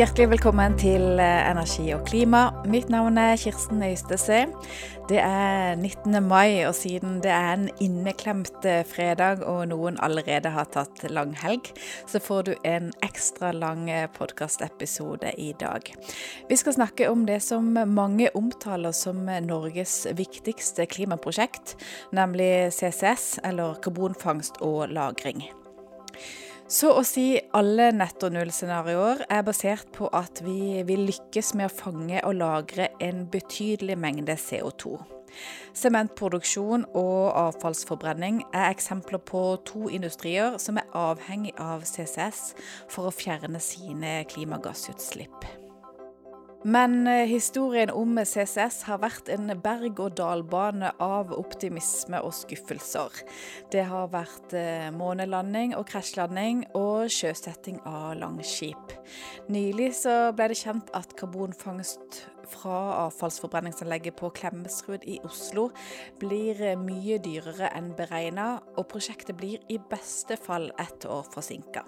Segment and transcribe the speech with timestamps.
[0.00, 2.46] Hjertelig velkommen til eh, Energi og klima.
[2.72, 4.46] Mitt navn er Kirsten Øystese.
[5.10, 6.16] Det er 19.
[6.24, 11.36] mai, og siden det er en inneklemt eh, fredag og noen allerede har tatt lang
[11.42, 11.68] helg,
[12.08, 15.92] så får du en ekstra lang eh, podkastepisode i dag.
[16.48, 21.76] Vi skal snakke om det som mange omtaler som Norges viktigste klimaprosjekt,
[22.16, 25.59] nemlig CCS, eller karbonfangst og -lagring.
[26.70, 31.72] Så å si alle netto null-scenarioer er basert på at vi vil lykkes med å
[31.74, 34.92] fange og lagre en betydelig mengde CO2.
[35.74, 42.52] Sementproduksjon og avfallsforbrenning er eksempler på to industrier som er avhengig av CCS
[42.86, 45.50] for å fjerne sine klimagassutslipp.
[46.62, 53.22] Men eh, historien om CCS har vært en berg-og-dal-bane av optimisme og skuffelser.
[53.72, 58.92] Det har vært eh, månelanding og krasjlanding og sjøsetting av langskip.
[59.48, 59.94] Nylig
[60.36, 65.70] ble det kjent at karbonfangst fra avfallsforbrenningsanlegget på Klemetsrud i Oslo
[66.20, 71.86] blir eh, mye dyrere enn beregna, og prosjektet blir i beste fall ett år forsinka.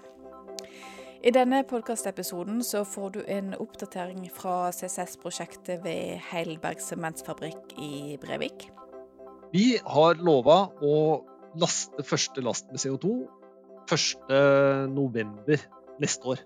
[1.23, 8.65] I denne podkastepisoden så får du en oppdatering fra CCS-prosjektet ved Heidelberg sementsfabrikk i Brevik.
[9.55, 10.97] Vi har lova å
[11.55, 13.13] laste første last med CO2
[13.87, 15.63] 1.11.
[16.03, 16.43] neste år.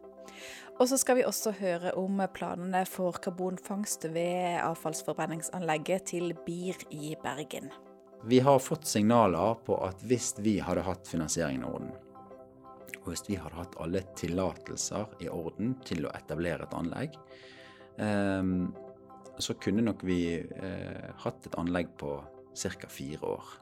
[0.78, 7.16] Og så skal vi også høre om planene for karbonfangst ved avfallsforbrenningsanlegget til BIR i
[7.24, 7.74] Bergen.
[8.30, 11.96] Vi har fått signaler på at hvis vi hadde hatt finansieringen i orden,
[13.08, 17.16] og hvis vi hadde hatt alle tillatelser i orden til å etablere et anlegg,
[18.04, 18.68] ehm,
[19.40, 22.18] så kunne nok vi eh, hatt et anlegg på
[22.58, 22.90] ca.
[22.90, 23.54] fire år.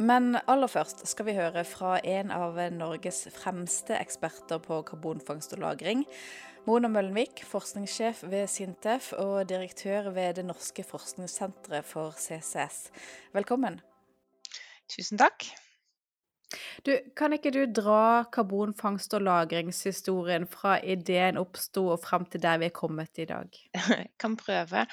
[0.00, 5.60] Men aller først skal vi høre fra en av Norges fremste eksperter på karbonfangst og
[5.60, 6.06] -lagring.
[6.66, 12.90] Mona Møllenvik, forskningssjef ved Sintef og direktør ved Det norske forskningssenteret for CCS.
[13.32, 13.80] Velkommen.
[14.88, 15.69] Tusen takk.
[16.86, 22.58] Du, kan ikke du dra karbonfangst- og lagringshistorien fra ideen oppsto og fram til der
[22.62, 23.60] vi er kommet i dag?
[23.74, 24.86] Jeg kan prøve.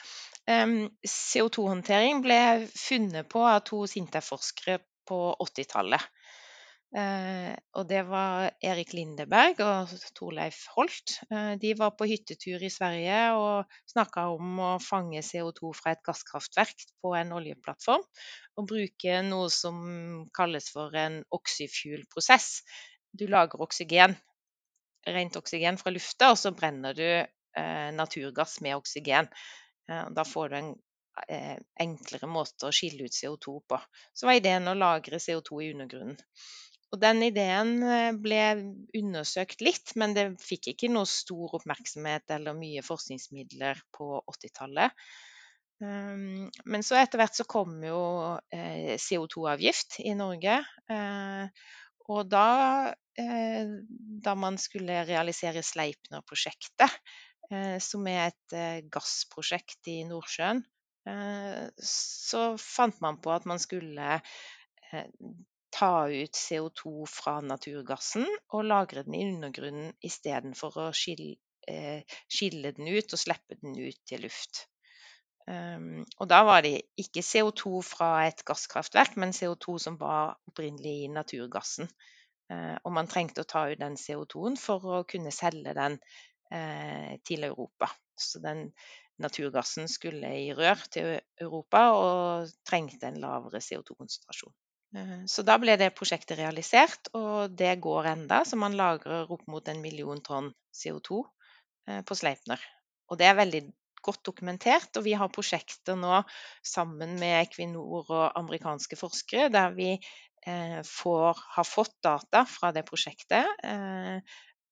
[0.47, 2.39] Um, CO2-håndtering ble
[2.75, 6.03] funnet på av to SINTEF-forskere på 80-tallet.
[6.95, 11.17] Eh, og det var Erik Lindeberg og Torleif Holt.
[11.27, 16.03] Eh, de var på hyttetur i Sverige og snakka om å fange CO2 fra et
[16.07, 18.05] gasskraftverk på en oljeplattform.
[18.57, 19.83] Og bruke noe som
[20.37, 22.61] kalles for en oxyfuel-prosess.
[23.11, 24.15] Du lager oksygen,
[25.07, 29.27] rent oksygen fra lufta, og så brenner du eh, naturgass med oksygen.
[29.87, 30.73] Da får du en
[31.79, 33.77] enklere måte å skille ut CO2 på.
[34.11, 36.19] Så var ideen å lagre CO2 i undergrunnen.
[36.93, 38.43] Og den ideen eh, ble
[38.95, 45.07] undersøkt litt, men det fikk ikke noe stor oppmerksomhet eller mye forskningsmidler på 80-tallet.
[45.83, 47.99] Ehm, men så etter hvert så kom jo
[48.55, 50.61] eh, CO2-avgift i Norge.
[50.93, 51.67] Eh,
[52.07, 52.47] og da,
[54.23, 56.93] da man skulle realisere Sleipner-prosjektet,
[57.83, 58.55] som er et
[58.93, 60.61] gassprosjekt i Nordsjøen,
[61.83, 64.21] så fant man på at man skulle
[65.73, 71.35] ta ut CO2 fra naturgassen og lagre den i undergrunnen istedenfor å skille,
[71.67, 74.67] eh, skille, den ut og slippe den ut til luft.
[75.47, 81.05] Um, og da var det ikke CO2 fra et gasskraftverk, men CO2 som var opprinnelig
[81.05, 81.87] i naturgassen.
[82.51, 85.95] Uh, og man trengte å ta ut den CO2-en for å kunne selge den
[86.51, 87.89] uh, til Europa.
[88.19, 88.67] Så den
[89.23, 94.53] naturgassen skulle i rør til Europa og trengte en lavere CO2-konsentrasjon.
[94.97, 99.45] Eh, så da ble det prosjektet realisert, og det går enda, så man lagrer opp
[99.51, 101.21] mot en million tonn CO2
[101.89, 102.63] eh, på Sleipner.
[103.11, 103.63] Og det er veldig
[104.07, 106.21] godt dokumentert, og vi har prosjekter nå
[106.65, 112.85] sammen med Equinor og amerikanske forskere der vi eh, får, har fått data fra det
[112.87, 113.65] prosjektet,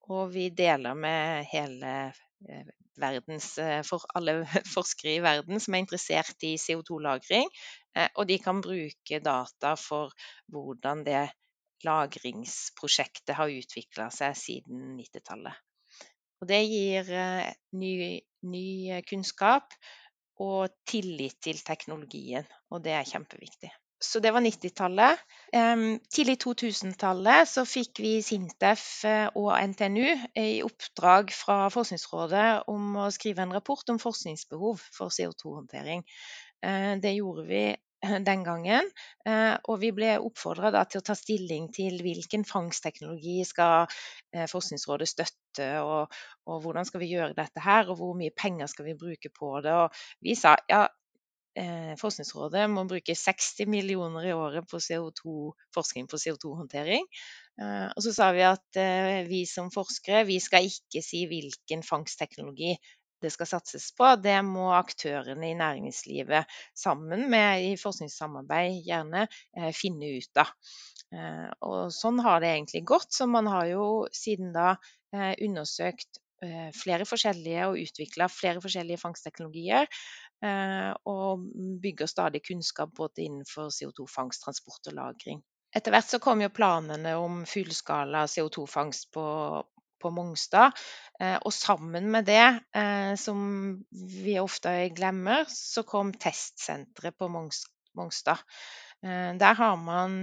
[0.05, 1.91] og vi deler med hele
[3.01, 3.53] verdens,
[3.88, 4.38] for alle
[4.75, 7.50] forskere i verden som er interessert i CO2-lagring,
[7.95, 10.13] Eh, og de kan bruke data for
[10.51, 11.24] hvordan det
[11.86, 15.62] lagringsprosjektet har utvikla seg siden 90-tallet.
[16.42, 17.94] Og det gir eh, ny,
[18.51, 18.68] ny,
[19.07, 19.77] kunnskap
[20.44, 23.71] og tillit til teknologien, og det er kjempeviktig.
[24.05, 25.21] Så det var 90-tallet.
[26.13, 30.05] Tidlig 2000-tallet så fikk vi SINTEF eh, og NTNU
[30.37, 36.05] i oppdrag fra Forskningsrådet om å skrive en rapport om forskningsbehov for CO2-håndtering.
[37.01, 37.63] Det gjorde vi
[38.25, 38.89] den gangen.
[39.69, 43.91] Og vi ble oppfordra til å ta stilling til hvilken fangstteknologi skal
[44.51, 46.11] Forskningsrådet støtte, og,
[46.45, 49.53] og, hvordan skal vi gjøre dette her, og hvor mye penger skal vi bruke på
[49.65, 49.75] det.
[49.85, 50.85] Og vi sa ja,
[52.01, 57.07] Forskningsrådet må bruke 60 millioner i året på CO2, forskning på CO2-håndtering.
[57.95, 58.79] Og så sa vi at
[59.29, 62.73] vi som forskere vi skal ikke si hvilken fangstteknologi
[63.25, 69.71] det skal satses på, det må aktørene i næringslivet sammen med i forskningssamarbeid gjerne eh,
[69.75, 70.51] finne ut av.
[71.15, 73.13] Eh, og sånn har det egentlig gått.
[73.15, 74.75] Så man har jo siden da
[75.15, 76.21] eh, undersøkt
[76.75, 79.87] flere forskjellige og utvikla flere forskjellige fangstteknologier.
[80.43, 81.45] Og
[81.81, 85.39] bygger stadig kunnskap både innenfor CO2-fangst, transport og lagring.
[85.75, 89.25] Etter hvert så kom jo planene om fullskala CO2-fangst på,
[90.01, 90.75] på Mongstad.
[91.19, 92.45] Eh, og sammen med det,
[92.77, 93.41] eh, som
[93.91, 98.39] vi ofte glemmer, så kom testsenteret på Mongstad.
[99.03, 100.15] Eh, der har man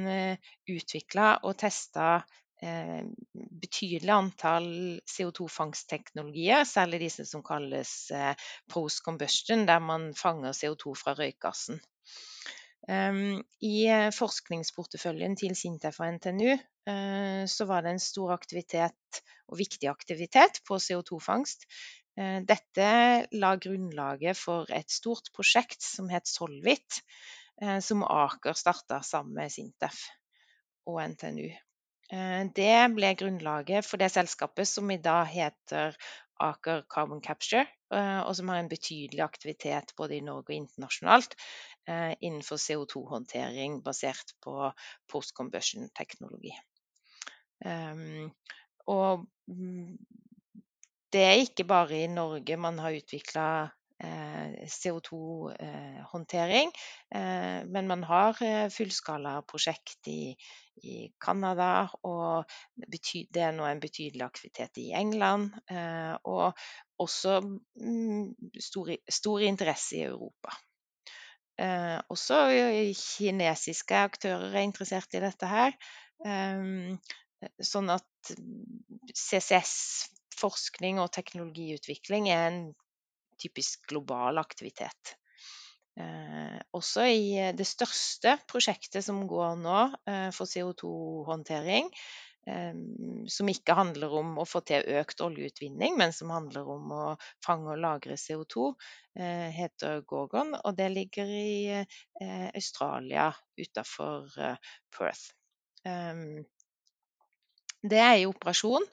[0.72, 2.22] utvikla og testa
[2.62, 4.68] betydelig antall
[5.10, 7.94] CO2-fangstteknologier, særlig disse som kalles
[8.70, 11.80] post combustion, der man fanger CO2 fra røykgassen.
[13.66, 13.76] I
[14.14, 16.54] forskningsporteføljen til Sintef og NTNU
[17.50, 19.22] så var det en stor aktivitet
[19.52, 21.66] og viktig aktivitet på CO2-fangst.
[22.20, 22.88] Eh, dette
[23.40, 27.00] la grunnlaget for et stort prosjekt som het Solvit,
[27.62, 30.08] eh, som Aker starta sammen med Sintef
[30.86, 31.48] og NTNU.
[32.12, 35.96] Eh, det ble grunnlaget for det selskapet som i dag heter
[36.42, 41.36] Aker Carbon Capture, og som har en betydelig aktivitet både i Norge og internasjonalt
[42.24, 44.72] innenfor CO2-håndtering basert på
[45.12, 46.54] post combustion-teknologi.
[48.90, 49.92] Og mm,
[51.12, 53.72] det er ikke bare i Norge man har utvikla eh,
[54.02, 56.72] CO2-håndtering,
[57.14, 60.36] eh, men man har eh, fullskalaprosjekt i,
[60.82, 62.44] i Canada, og
[62.74, 65.52] det er nå en betydelig aktivitet i England.
[66.24, 66.52] Og
[67.02, 70.50] også mm, stor, stor interesse i Europa.
[72.10, 72.34] Også
[72.96, 75.72] kinesiske aktører er interessert i dette her.
[77.62, 78.32] Sånn at
[79.12, 82.74] CCS-forskning og teknologiutvikling er en
[83.42, 85.16] typisk global aktivitet.
[86.00, 89.78] Eh, også i eh, det største prosjektet som går nå
[90.08, 91.90] eh, for CO2-håndtering,
[92.48, 92.78] eh,
[93.28, 97.02] som ikke handler om å få til økt oljeutvinning, men som handler om å
[97.44, 98.70] fange og lagre CO2,
[99.20, 100.54] eh, heter Gorgon.
[100.62, 103.28] Og det ligger i eh, Australia
[103.60, 104.32] utafor
[104.96, 105.28] Perth.
[107.82, 108.84] Det er i operasjon.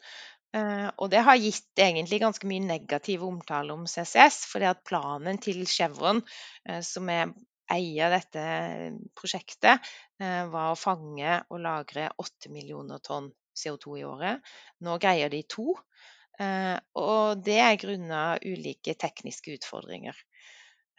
[0.56, 4.42] Eh, og det har gitt egentlig ganske mye negativ omtale om CCS.
[4.66, 6.22] at planen til Chevron,
[6.66, 7.34] eh, som er
[7.70, 8.46] eier dette
[9.14, 9.86] prosjektet,
[10.20, 14.42] eh, var å fange og lagre 8 millioner tonn CO2 i året.
[14.82, 15.76] Nå greier de to.
[16.96, 20.16] Og det er grunnet ulike tekniske utfordringer.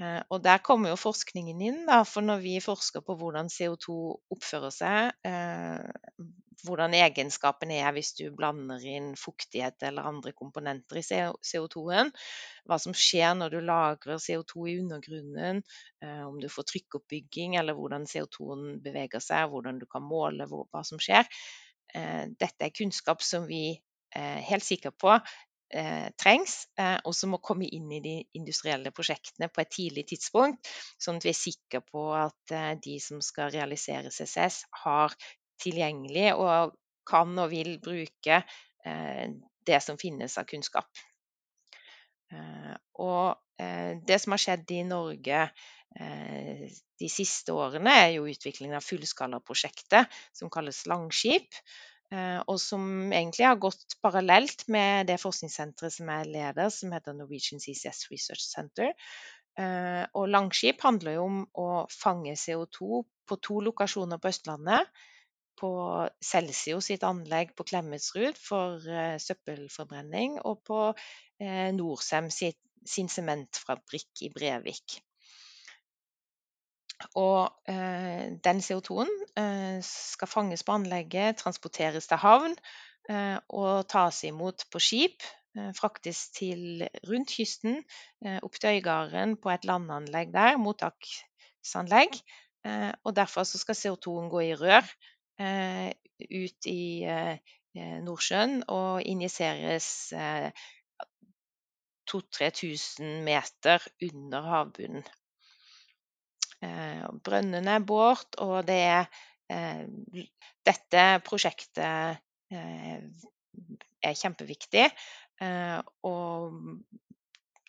[0.00, 3.96] Eh, og der kommer jo forskningen inn, da, for når vi forsker på hvordan CO2
[4.32, 6.22] oppfører seg, eh,
[6.64, 12.12] hvordan egenskapene er hvis du blander inn fuktighet eller andre komponenter i CO2-en,
[12.68, 15.62] hva som skjer når du lagrer CO2 i undergrunnen,
[16.04, 20.84] eh, om du får trykkoppbygging eller hvordan CO2-en beveger seg, hvordan du kan måle hva
[20.86, 21.28] som skjer.
[21.90, 23.72] Dette er kunnskap som vi
[24.14, 25.16] helt sikre på
[26.18, 30.70] trengs, eh, og som må komme inn i de industrielle prosjektene på et tidlig tidspunkt,
[30.98, 35.14] sånn at vi er sikre på at eh, de som skal realisere CCS, har
[35.60, 36.74] tilgjengelig og
[37.10, 39.26] kan og vil bruke eh,
[39.66, 40.88] det som finnes av kunnskap.
[42.32, 45.50] Eh, og eh, det som har skjedd i Norge
[45.90, 51.48] de siste årene, er jo utviklingen av fullskalaprosjektet som kalles Langskip.
[52.10, 57.14] Eh, og som egentlig har gått parallelt med det forskningssenteret som jeg leder, som heter
[57.14, 58.90] Norwegian CCS Research Center.
[59.60, 64.90] Eh, og Langskip handler jo om å fange CO2 på to lokasjoner på Østlandet.
[65.60, 65.70] På
[66.24, 70.82] Celsio sitt anlegg på Klemetsrud for eh, søppelforbrenning, og på
[71.72, 74.98] Norcem sin sementfabrikk i Brevik.
[77.16, 82.56] Og eh, den CO2-en eh, skal fanges på anlegget, transporteres til havn
[83.08, 85.24] eh, og tas imot på skip.
[85.58, 87.80] Eh, fraktes til rundt kysten,
[88.22, 92.20] eh, opp til Øygarden på et landanlegg der, mottaksanlegg.
[92.66, 94.86] Eh, og derfor skal CO2-en gå i rør
[96.20, 97.06] ut i
[98.04, 100.12] Nordsjøen og injiseres
[102.12, 105.06] 2000-3000 meter under havbunnen.
[106.60, 109.04] Brønnene er båret, og det er
[109.50, 112.20] Dette prosjektet
[112.54, 114.84] er kjempeviktig.
[116.06, 116.52] Og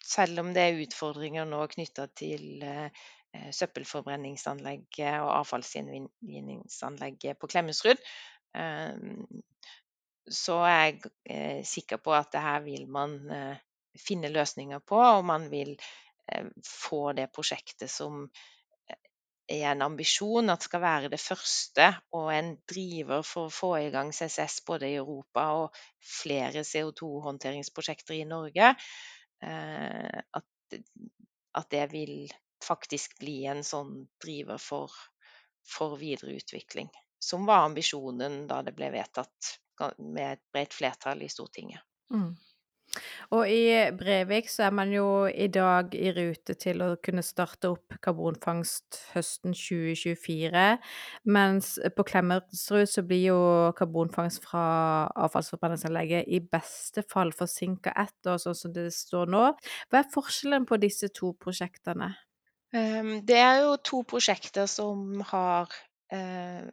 [0.05, 2.62] selv om det er utfordringer nå knytta til
[3.57, 7.98] søppelforbrenningsanlegget og avfallsgjenvinningsanlegget på Klemetsrud,
[10.31, 10.95] så er jeg
[11.65, 13.17] sikker på at det her vil man
[13.98, 15.74] finne løsninger på, og man vil
[16.67, 18.29] få det prosjektet som
[19.51, 23.89] er en ambisjon at skal være det første og en driver for å få i
[23.93, 28.74] gang CCS både i Europa og flere CO2-håndteringsprosjekter i Norge.
[29.41, 30.77] At,
[31.58, 32.15] at, det vil
[32.63, 34.93] faktisk bli en sånn driver for,
[35.65, 36.91] for videre utvikling.
[37.22, 39.55] Som var ambisjonen da det ble vedtatt
[39.98, 41.81] med et bredt flertall i Stortinget.
[42.13, 42.36] Mm.
[43.31, 47.69] Og i Brevik så er man jo i dag i rute til å kunne starte
[47.71, 50.65] opp karbonfangst høsten 2024.
[51.31, 53.39] Mens på Klemetsrud så blir jo
[53.77, 54.65] karbonfangst fra
[55.27, 59.45] avfallsforbrenningsanlegget i beste fall forsinka ett år, sånn som det står nå.
[59.88, 62.12] Hva er forskjellen på disse to prosjektene?
[62.75, 65.71] Ehm, det er jo to prosjekter som har
[66.12, 66.67] eh,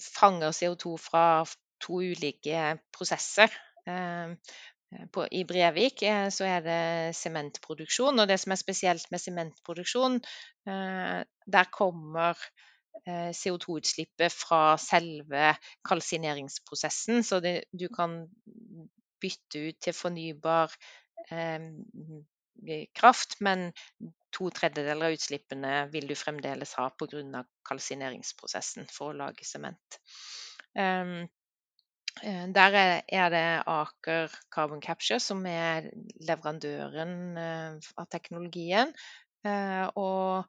[0.00, 1.24] fanger CO2 fra
[1.80, 3.52] to ulike prosesser.
[4.96, 9.22] Eh, på, I Brevik eh, så er det sementproduksjon, og det som er spesielt med
[9.22, 10.20] sementproduksjon,
[10.70, 11.20] eh,
[11.58, 12.48] der kommer
[13.06, 15.52] CO2-utslippet fra selve
[15.86, 17.20] kalsineringsprosessen.
[17.22, 18.16] Så det, du kan
[19.22, 20.72] bytte ut til fornybar
[21.30, 21.68] eh,
[22.96, 23.68] kraft, men
[24.34, 27.44] to tredjedeler av utslippene vil du fremdeles ha pga.
[27.68, 30.00] kalsineringsprosessen for å lage sement.
[30.74, 31.28] Um, Eh,
[32.24, 32.76] der
[33.08, 35.90] er det Aker Carbon Capture som er
[36.24, 38.92] leverandøren eh, av teknologien.
[39.44, 40.46] Eh, og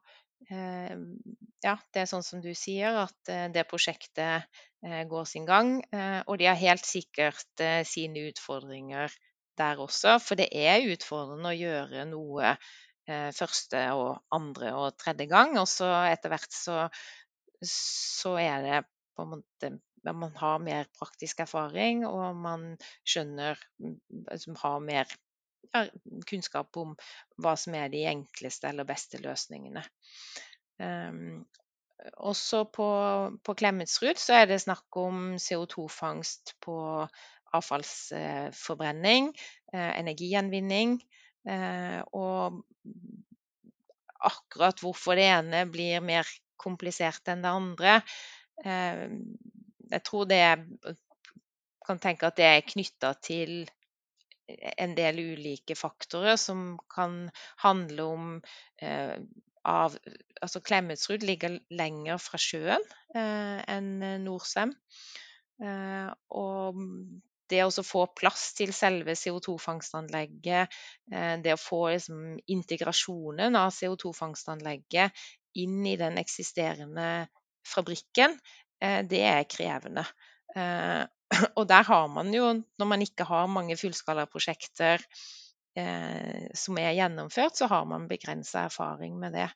[0.48, 4.46] ja, det er sånn som du sier, at det prosjektet
[5.10, 5.72] går sin gang.
[6.30, 9.10] Og de har helt sikkert sine utfordringer
[9.58, 12.54] der også, for det er utfordrende å gjøre noe
[13.34, 15.58] første og andre og tredje gang.
[15.58, 16.86] Og så etter hvert så,
[17.66, 18.80] så er det
[19.18, 22.70] på en måte man har mer praktisk erfaring, og man
[23.06, 23.58] skjønner
[24.38, 25.10] Som Har mer
[26.28, 26.94] kunnskap om
[27.36, 29.82] hva som er de enkleste eller beste løsningene.
[30.80, 31.42] Um,
[32.16, 32.86] også på,
[33.44, 36.78] på Klemetsrud så er det snakk om CO2-fangst på
[37.58, 39.32] avfallsforbrenning,
[39.72, 40.98] eh, energigjenvinning.
[41.48, 42.62] Eh, og
[44.28, 46.28] akkurat hvorfor det ene blir mer
[46.60, 47.94] komplisert enn det andre,
[48.64, 49.06] eh,
[49.90, 50.42] jeg tror det
[51.86, 53.62] kan tenke at det er knytta til
[54.48, 57.26] en del ulike faktorer som kan
[57.62, 58.26] handle om
[58.82, 59.16] eh,
[59.68, 59.96] av
[60.38, 62.84] Altså Klemetsrud ligger lenger fra sjøen
[63.18, 64.70] eh, enn Norcem.
[65.58, 66.78] Eh, og
[67.50, 70.78] det å få plass til selve CO2-fangstanlegget,
[71.10, 75.26] eh, det å få liksom, integrasjonen av CO2-fangstanlegget
[75.58, 77.26] inn i den eksisterende
[77.66, 78.38] fabrikken,
[78.80, 80.04] det er krevende.
[80.56, 81.04] Eh,
[81.58, 85.04] og der har man jo, når man ikke har mange fullskalaprosjekter
[85.78, 89.48] eh, som er gjennomført, så har man begrensa erfaring med det.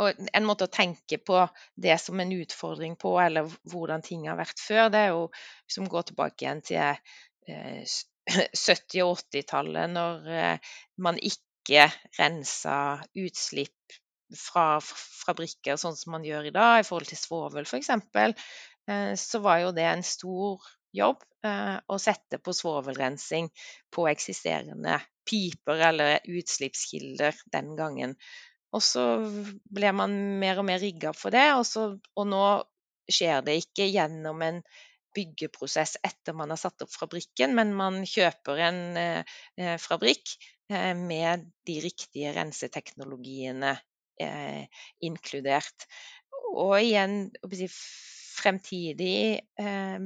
[0.00, 1.44] Og en måte å tenke på
[1.78, 5.28] det som en utfordring på, eller hvordan ting har vært før, det er jo
[5.70, 7.04] som går tilbake igjen til
[7.46, 10.64] 70- og 80-tallet, når
[11.04, 11.84] man ikke
[12.18, 12.78] rensa
[13.20, 14.00] utslipp
[14.38, 19.42] fra fabrikker, sånn som man gjør i dag, i forhold til svovel f.eks., eh, så
[19.44, 20.64] var jo det en stor
[20.94, 23.50] jobb eh, å sette på svovelrensing
[23.94, 28.16] på eksisterende piper eller utslippskilder den gangen.
[28.74, 29.04] Og så
[29.70, 32.44] ble man mer og mer rigga for det, og, så, og nå
[33.10, 34.60] skjer det ikke gjennom en
[35.14, 40.36] byggeprosess etter man har satt opp fabrikken, men man kjøper en eh, fabrikk
[40.74, 43.74] med de riktige renseteknologiene
[45.04, 45.86] inkludert.
[46.54, 47.32] Og igjen
[48.34, 49.98] fremtidig eh,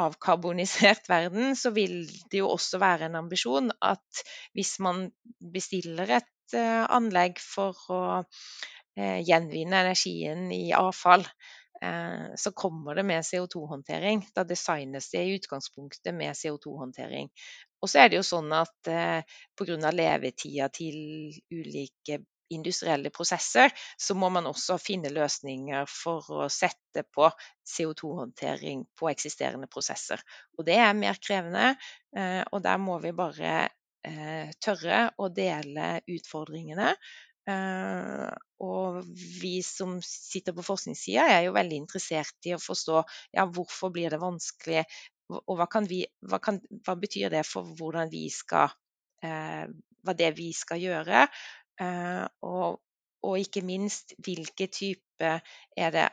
[0.00, 4.24] avkarbonisert verden, så vil det jo også være en ambisjon at
[4.56, 5.06] hvis man
[5.54, 11.26] bestiller et eh, anlegg for å eh, gjenvinne energien i avfall,
[11.82, 14.26] eh, så kommer det med CO2-håndtering.
[14.34, 17.30] Da designes det i utgangspunktet med CO2-håndtering.
[17.84, 19.94] Og så er det jo sånn at eh, pga.
[19.94, 20.98] levetida til
[21.52, 27.28] ulike industrielle prosesser, så må man også finne løsninger for å sette på
[27.68, 30.22] CO2-håndtering på eksisterende prosesser.
[30.58, 31.74] Og det er mer krevende,
[32.16, 33.54] eh, og der må vi bare
[34.04, 36.92] eh, tørre å dele utfordringene.
[37.48, 38.28] Eh,
[38.64, 39.00] og
[39.40, 43.02] vi som sitter på forskningssida, er jo veldig interessert i å forstå
[43.36, 44.84] ja, hvorfor blir det vanskelig,
[45.34, 48.68] og hva, vi, hva, kan, hva betyr det for hvordan vi skal
[50.04, 51.22] Hva det vi skal gjøre?
[51.80, 52.80] Eh, og,
[53.22, 55.30] og, ikke minst hvilke type
[55.76, 56.08] er det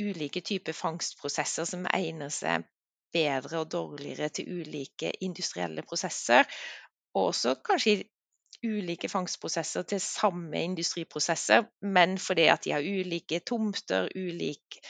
[0.00, 2.66] ulike typer fangstprosesser som egner seg
[3.12, 6.46] bedre og dårligere til ulike industrielle prosesser.
[7.14, 8.04] Og også kanskje
[8.66, 14.80] ulike fangstprosesser til samme industriprosesser, men fordi at de har ulike tomter, ulik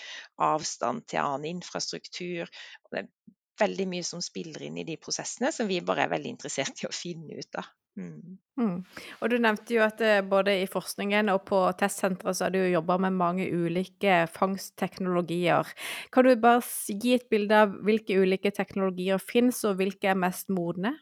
[0.42, 2.50] avstand til annen infrastruktur.
[2.84, 6.14] Og det er veldig mye som spiller inn i de prosessene, som vi bare er
[6.16, 7.68] veldig interessert i å finne ut av.
[7.98, 8.38] Mm.
[8.60, 8.76] Mm.
[9.20, 12.60] Og Du nevnte jo at eh, både i forskningen og på testsenteret så har du
[12.62, 15.68] jobba med mange ulike fangstteknologier.
[16.12, 20.52] Kan du bare gi et bilde av hvilke ulike teknologier finnes, og hvilke er mest
[20.54, 20.94] modne?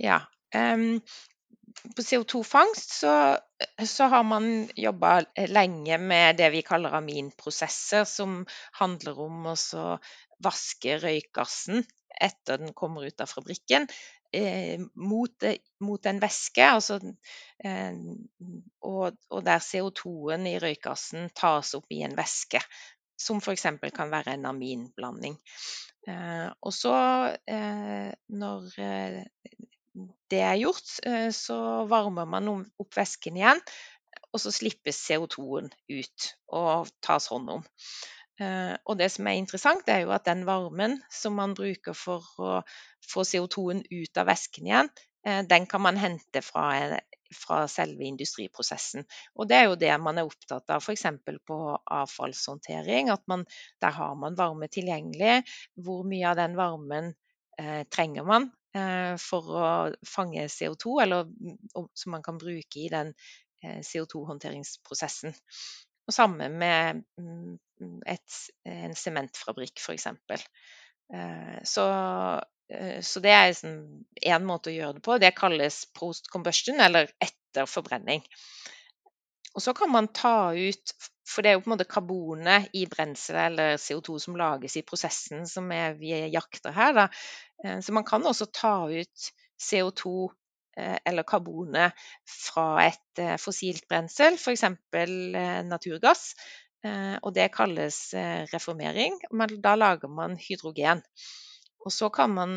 [0.00, 0.22] Ja,
[0.56, 1.02] um,
[1.96, 3.14] på CO2-fangst så,
[3.86, 5.20] så, har man jobba
[5.52, 8.42] lenge med det vi kaller aminprosesser, som
[8.80, 9.56] handler om å
[10.42, 11.84] vaske røykgassen
[12.20, 14.19] etter den kommer ut av fabrikken, eh,
[14.94, 15.44] mot,
[15.80, 16.64] mot, en væske.
[16.64, 17.00] Altså,
[17.64, 17.98] eh,
[18.82, 22.62] og, og, der CO2-en i røykgassen tas opp i en væske,
[23.20, 23.66] som f.eks.
[23.94, 25.38] kan være en aminblanding.
[26.08, 26.94] Eh, og så,
[27.48, 29.22] eh, når eh,
[30.30, 33.60] det er gjort, eh, så varmer man opp væsken igjen,
[34.30, 37.64] og så slippes CO2-en ut og tas hånd om.
[38.40, 42.26] Eh, og det som er interessant, er jo at den varmen som man bruker for
[42.40, 42.60] å
[43.10, 44.90] få CO2-en ut av væsken igjen,
[45.26, 46.66] eh, den kan man hente fra,
[47.36, 49.04] fra, selve industriprosessen.
[49.36, 51.06] Og det er jo det man er opptatt av f.eks.
[51.46, 51.58] på
[52.00, 53.12] avfallshåndtering.
[53.12, 53.44] At man,
[53.82, 55.42] der har man varme tilgjengelig.
[55.76, 57.12] Hvor mye av den varmen
[57.60, 59.68] eh, trenger man Eh, for å
[60.06, 63.08] fange CO2, eller mm, som man kan bruke i den
[63.64, 65.34] eh, CO2-håndteringsprosessen.
[66.10, 70.08] Og samme med mm, et, en sementfabrikk, f.eks.
[71.14, 71.86] Eh, så,
[73.06, 75.18] så det er én liksom måte å gjøre det på.
[75.22, 78.26] Det kalles post combustion, eller etter forbrenning.
[79.54, 80.94] Og så kan man ta ut
[81.30, 84.82] For det er jo på en måte karbonet i brenselet eller CO2 som lages i
[84.86, 86.96] prosessen som er, vi jakter her.
[86.96, 87.04] Da.
[87.64, 89.28] Eh, så man kan også ta ut
[89.62, 90.34] CO2 eh,
[91.06, 91.96] eller karbonet
[92.28, 94.66] fra et eh, fossilt brensel, f.eks.
[95.68, 96.34] naturgass.
[97.20, 97.96] Og det kalles
[98.54, 99.18] reformering.
[99.36, 101.02] Men da lager man hydrogen.
[101.84, 102.54] Og så kan man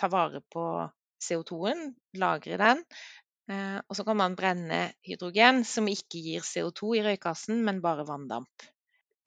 [0.00, 0.64] ta vare på
[1.20, 2.80] CO2-en, lagre den,
[3.50, 8.06] Eh, og så kan man brenne hydrogen, som ikke gir CO2 i røykgassen, men bare
[8.08, 8.68] vanndamp.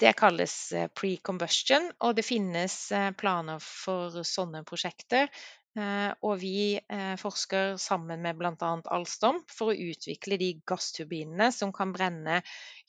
[0.02, 5.30] Det kalles eh, pre-combustion, og det finnes eh, planer for sånne prosjekter.
[5.78, 6.80] Og vi
[7.22, 8.70] forsker sammen med bl.a.
[8.96, 12.40] Alstom for å utvikle de gassturbinene som kan brenne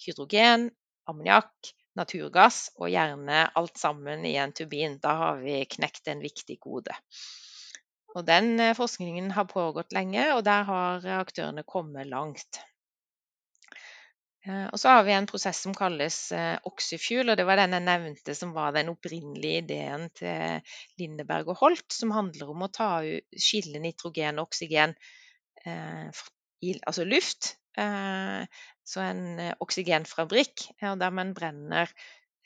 [0.07, 0.71] hydrogen,
[1.09, 4.99] ammoniakk, naturgass og gjerne alt sammen i en turbin.
[5.03, 6.95] Da har vi knekt en viktig kode.
[8.17, 12.63] Og den eh, forskningen har pågått lenge, og der har aktørene kommet langt.
[14.47, 17.77] Eh, og så har vi en prosess som kalles eh, oxyfuel, og det var den
[17.77, 22.73] jeg nevnte som var den opprinnelige ideen til Lindeberg og Holt, som handler om å
[22.73, 22.91] ta
[23.35, 24.95] skille nitrogen og oksygen,
[25.67, 27.57] altså luft.
[27.79, 29.21] Så en
[29.61, 31.91] oksygenfabrikk der man brenner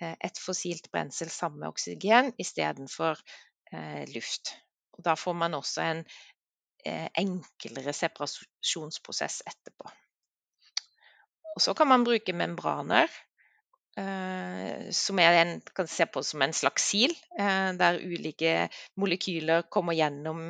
[0.02, 3.20] et fossilt brensel sammen med oksygen istedenfor
[4.12, 4.56] luft.
[4.98, 6.02] Og da får man også en
[6.86, 9.90] eh, enklere separasjonsprosess etterpå.
[11.56, 13.10] Og så kan man bruke membraner,
[13.98, 18.68] eh, som en, kan se på som en slags sil, eh, der ulike
[19.00, 20.40] molekyler kommer gjennom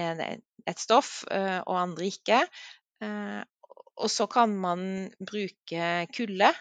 [0.00, 0.22] en,
[0.66, 2.44] et stoff eh, og andre ikke.
[3.02, 6.52] Og så kan man bruke kulde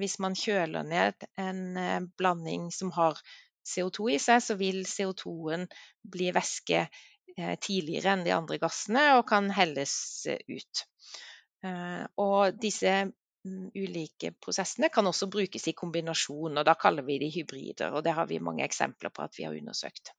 [0.00, 3.20] hvis man kjøler ned en blanding som har
[3.66, 5.64] CO2 i seg, så vil CO2-en
[6.10, 6.84] bli væske
[7.64, 9.94] tidligere enn de andre gassene og kan helles
[10.50, 10.84] ut.
[11.64, 17.20] Eh, og disse mm, ulike prosessene kan også brukes i kombinasjon, og da kaller vi
[17.22, 17.94] de hybrider.
[17.94, 20.12] Og det har vi mange eksempler på at vi har undersøkt.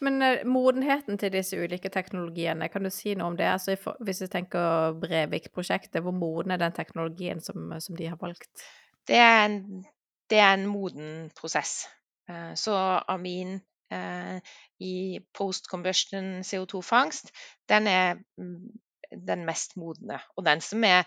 [0.00, 3.46] Men modenheten til disse ulike teknologiene, kan du si noe om det?
[3.48, 8.66] Altså, hvis vi tenker Brevik-prosjektet, hvor moden er den teknologien som, som de har valgt?
[9.08, 9.84] Det er, en,
[10.30, 11.86] det er en moden prosess.
[12.28, 12.76] Eh, så
[13.08, 13.60] amin
[13.92, 14.40] eh,
[14.82, 17.30] i post combustion CO2-fangst,
[17.68, 18.66] den er mm,
[19.10, 20.20] den mest modne.
[20.36, 21.06] Og den som er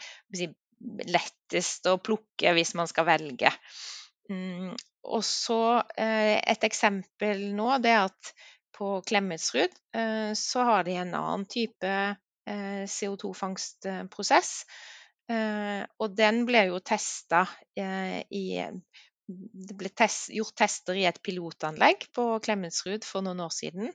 [0.79, 3.51] lettest å plukke hvis man skal velge.
[4.29, 4.71] Mm,
[5.09, 5.61] og så
[5.97, 8.33] eh, et eksempel nå, det er at
[8.79, 9.73] på Klemetsrud
[10.39, 11.89] så har de en annen type
[12.47, 14.51] CO2-fangstprosess.
[15.99, 17.41] Og den ble jo testa
[18.31, 18.45] i
[19.29, 23.91] det ble test, gjort tester i et pilotanlegg på Klemetsrud for noen år siden.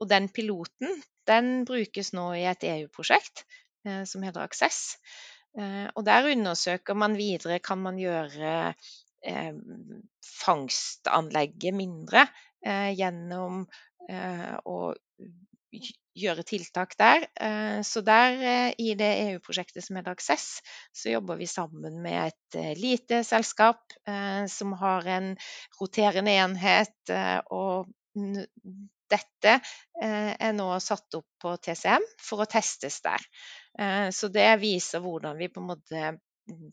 [0.00, 0.92] Og den piloten
[1.28, 3.44] den brukes nå i et EU-prosjekt
[3.86, 4.96] eh, som heter Aksess.
[5.58, 8.74] Eh, og der undersøker man videre kan man gjøre
[9.26, 9.52] eh,
[10.42, 12.28] fangstanlegget mindre
[12.66, 13.60] gjennom
[14.66, 14.76] å
[16.18, 17.26] gjøre tiltak der.
[17.86, 23.20] Så der i det EU-prosjektet som heter Aksess, så jobber vi sammen med et lite
[23.28, 23.94] selskap
[24.50, 25.28] som har en
[25.78, 27.14] roterende enhet.
[27.54, 27.86] Og
[29.12, 29.58] dette
[30.02, 33.22] er nå satt opp på TCM for å testes der.
[34.12, 36.02] Så det viser hvordan vi på en måte
[36.50, 36.70] mm,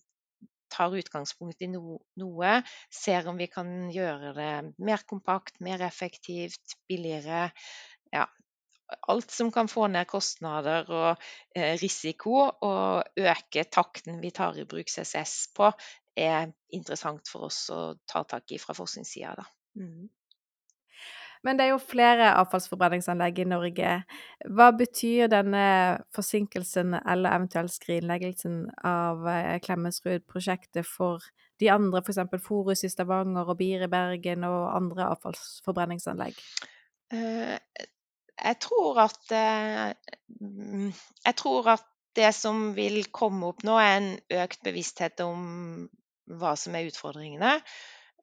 [0.73, 2.53] tar utgangspunkt i noe,
[2.91, 7.49] ser om vi kan gjøre det mer kompakt, mer effektivt, billigere.
[8.13, 8.25] Ja,
[9.09, 14.67] alt som kan få ned kostnader og eh, risiko og øke takten vi tar i
[14.69, 15.71] bruk CCS på,
[16.17, 19.45] er interessant for oss å ta tak i fra forskningssida.
[19.79, 20.09] Mm.
[21.43, 23.93] Men det er jo flere avfallsforbrenningsanlegg i Norge.
[24.55, 25.63] Hva betyr denne
[26.15, 31.23] forsinkelsen eller eventuelt skrinleggelsen av eh, Klemetsrud-prosjektet for
[31.59, 32.21] de andre, f.eks.
[32.43, 36.39] Forus i Stavanger og BIR i Bergen og andre avfallsforbrenningsanlegg?
[37.13, 37.57] Eh,
[38.33, 39.91] jeg tror at eh,
[41.25, 44.09] Jeg tror at det som vil komme opp nå, er en
[44.43, 45.89] økt bevissthet om
[46.39, 47.57] hva som er utfordringene.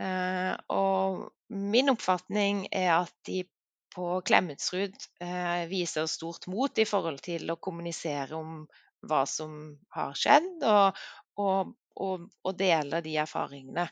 [0.01, 3.43] Eh, og min oppfatning er at de
[3.91, 8.65] på Klemetsrud eh, viser stort mot i forhold til å kommunisere om
[9.11, 10.99] hva som har skjedd, og,
[11.41, 13.87] og, og, og dele de erfaringene.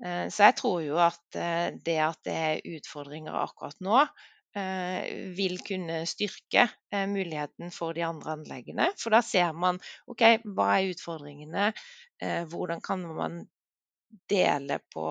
[0.00, 1.36] Så jeg tror jo at
[1.84, 4.00] det at det er utfordringer akkurat nå,
[4.56, 8.86] Eh, vil kunne styrke eh, muligheten for de andre anleggene.
[9.00, 10.22] For da ser man OK,
[10.54, 11.72] hva er utfordringene?
[12.22, 13.40] Eh, hvordan kan man
[14.30, 15.08] dele på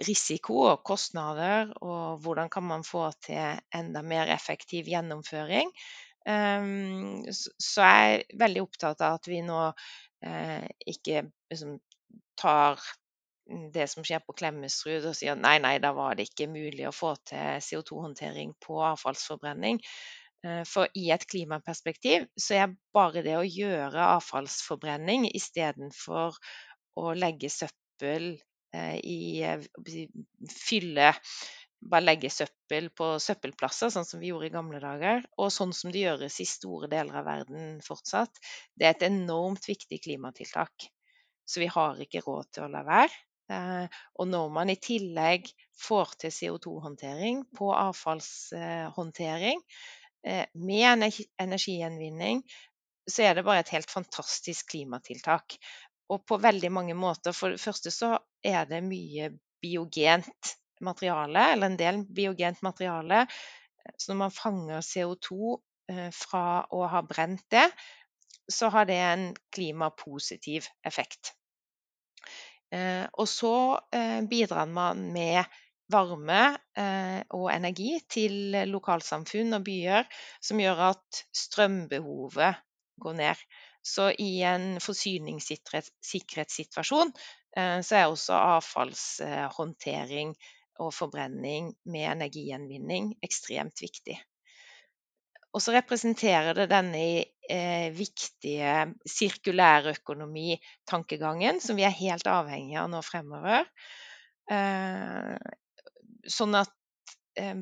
[0.00, 5.68] risiko og kostnader, og hvordan kan man få til enda mer effektiv gjennomføring.
[6.24, 9.60] Så jeg er veldig opptatt av at vi nå
[10.94, 11.76] ikke liksom
[12.40, 12.80] tar
[13.74, 16.94] det som skjer på Klemetsrud, og sier nei, nei, da var det ikke mulig å
[16.94, 19.80] få til CO2-håndtering på avfallsforbrenning.
[20.46, 26.38] Eh, for i et klimaperspektiv så er bare det å gjøre avfallsforbrenning istedenfor
[27.00, 29.64] å legge søppel eh, i eh,
[30.50, 31.12] Fylle
[31.80, 35.92] bare legge søppel på søppelplasser, sånn som vi gjorde i gamle dager, og sånn som
[35.92, 38.36] det gjøres i store deler av verden fortsatt,
[38.76, 40.90] det er et enormt viktig klimatiltak.
[41.48, 43.16] Så vi har ikke råd til å la være.
[43.50, 45.48] Eh, og når man i tillegg
[45.80, 49.64] får til CO2-håndtering på avfallshåndtering
[50.22, 51.08] eh, med
[51.40, 52.44] energigjenvinning,
[53.10, 55.56] så er det bare et helt fantastisk klimatiltak.
[56.10, 57.34] Og på veldig mange måter.
[57.36, 59.30] For det første så er det mye
[59.62, 63.26] biogent materiale, eller en del biogent materiale.
[63.96, 65.56] Så når man fanger CO2
[65.92, 67.66] eh, fra å ha brent det,
[68.50, 71.34] så har det en klimapositiv effekt.
[72.74, 73.54] Eh, og så
[73.94, 75.44] eh, bidrar man med
[75.90, 76.42] varme
[76.78, 80.06] eh, og energi til lokalsamfunn og byer,
[80.42, 82.60] som gjør at strømbehovet
[83.02, 83.42] går ned.
[83.82, 87.12] Så i en forsyningssikkerhetssituasjon
[87.56, 90.36] så er også avfallshåndtering
[90.80, 94.20] og forbrenning med energigjenvinning ekstremt viktig.
[95.50, 103.02] Og så representerer det denne eh, viktige sirkulærøkonomi-tankegangen som vi er helt avhengig av nå
[103.02, 103.64] fremover.
[104.50, 105.36] Eh,
[106.30, 106.70] sånn at
[107.40, 107.56] eh,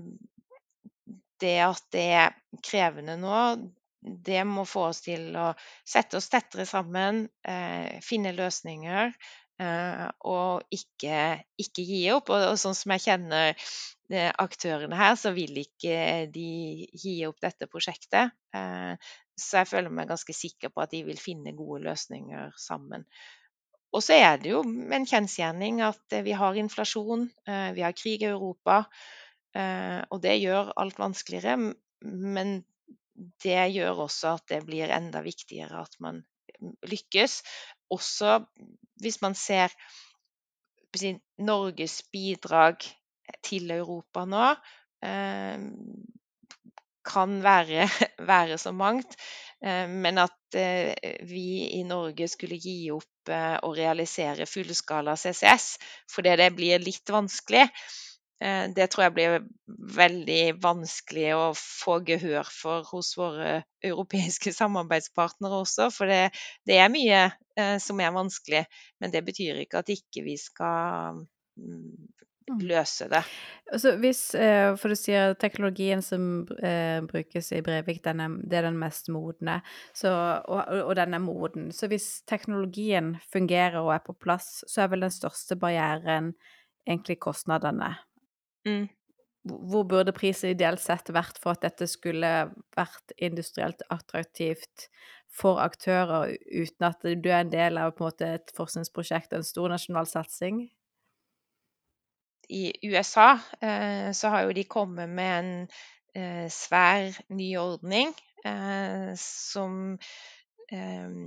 [1.40, 2.34] det at det er
[2.66, 3.56] krevende nå,
[4.00, 5.50] det må få oss til å
[5.86, 9.14] sette oss tettere sammen, eh, finne løsninger.
[9.58, 12.30] Eh, og ikke, ikke, gi opp.
[12.30, 13.56] Og, og sånn som jeg kjenner
[14.08, 18.32] Eh, aktørene her, så vil ikke de gi opp dette prosjektet.
[18.56, 23.04] Eh, så jeg føler meg ganske sikker på at de vil finne gode løsninger sammen.
[23.92, 28.24] Og så er det jo en kjensgjerning at vi har inflasjon, eh, vi har krig
[28.24, 28.84] i Europa.
[29.58, 31.72] Og det gjør alt vanskeligere.
[32.04, 32.50] Men
[33.42, 36.22] det gjør også at det blir enda viktigere at man
[36.86, 37.40] lykkes.
[37.94, 38.38] Også
[39.02, 39.74] hvis man ser
[41.38, 42.82] Norges bidrag
[43.44, 44.46] til Europa nå
[45.04, 45.66] eh,
[47.08, 47.88] kan være,
[48.32, 49.18] være, så mangt.
[49.62, 50.94] Eh, men at eh,
[51.28, 55.74] vi i Norge skulle gi opp å realisere fullskala CCS
[56.08, 59.32] fordi det blir litt vanskelig, Eh, det tror jeg blir
[59.98, 65.88] veldig vanskelig å få gehør for hos våre europeiske samarbeidspartnere også.
[65.94, 66.28] For det,
[66.68, 67.24] det er mye
[67.58, 68.64] eh, som er vanskelig,
[69.02, 71.20] men det betyr ikke at ikke vi skal
[71.58, 71.82] mm,
[72.50, 72.62] mm.
[72.70, 73.22] løse det.
[73.72, 78.60] Altså hvis, eh, for du sier teknologien som eh, brukes i Brevik, den er, det
[78.60, 79.60] er den mest modne,
[79.96, 80.12] så,
[80.46, 81.72] og, og, den er moden.
[81.74, 86.34] Så hvis teknologien fungerer og er på plass, så er vel den største barrieren
[86.88, 87.96] egentlig kostnadene.
[88.68, 88.88] Mm.
[89.48, 92.32] Hvor burde prisen ideelt sett vært for at dette skulle
[92.76, 94.88] vært industrielt attraktivt
[95.32, 99.46] for aktører, uten at du er en del av en måte, et forskningsprosjekt, og en
[99.46, 100.66] stor nasjonal satsing?
[102.48, 105.50] I USA eh, så har jo de kommet med en
[106.16, 108.14] eh, svær ny ordning
[108.48, 109.98] eh, som,
[110.72, 111.18] eh,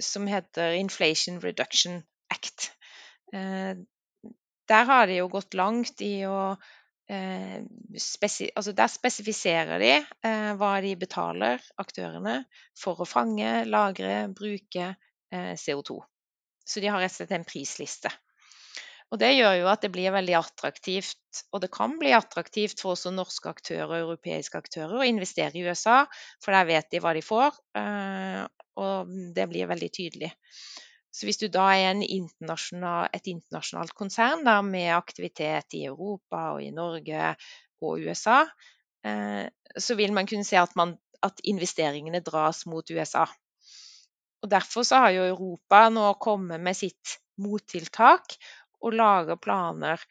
[0.00, 2.72] som heter Inflation Reduction Act.
[4.70, 6.56] Der har de jo gått langt i å
[7.10, 12.40] eh, altså Der spesifiserer de eh, hva de betaler aktørene
[12.78, 16.00] for å fange, lagre, bruke eh, CO2.
[16.66, 18.10] Så de har rett og slett en prisliste.
[19.14, 22.96] Og Det gjør jo at det blir veldig attraktivt, og det kan bli attraktivt for
[22.96, 26.00] også norske aktører og europeiske aktører å investere i USA,
[26.42, 28.42] for der vet de hva de får, eh,
[28.82, 30.32] og det blir veldig tydelig.
[31.16, 36.60] Så hvis du da er internasjonal, et internasjonalt konsern da, med aktivitet i Europa og
[36.60, 37.30] i Norge
[37.80, 38.42] og USA,
[39.06, 40.92] eh, så vil man kunne se at, man,
[41.24, 43.24] at, investeringene dras mot USA.
[44.44, 48.36] Og Derfor så har jo Europa nå kommet med sitt mottiltak
[48.84, 50.02] og lager planer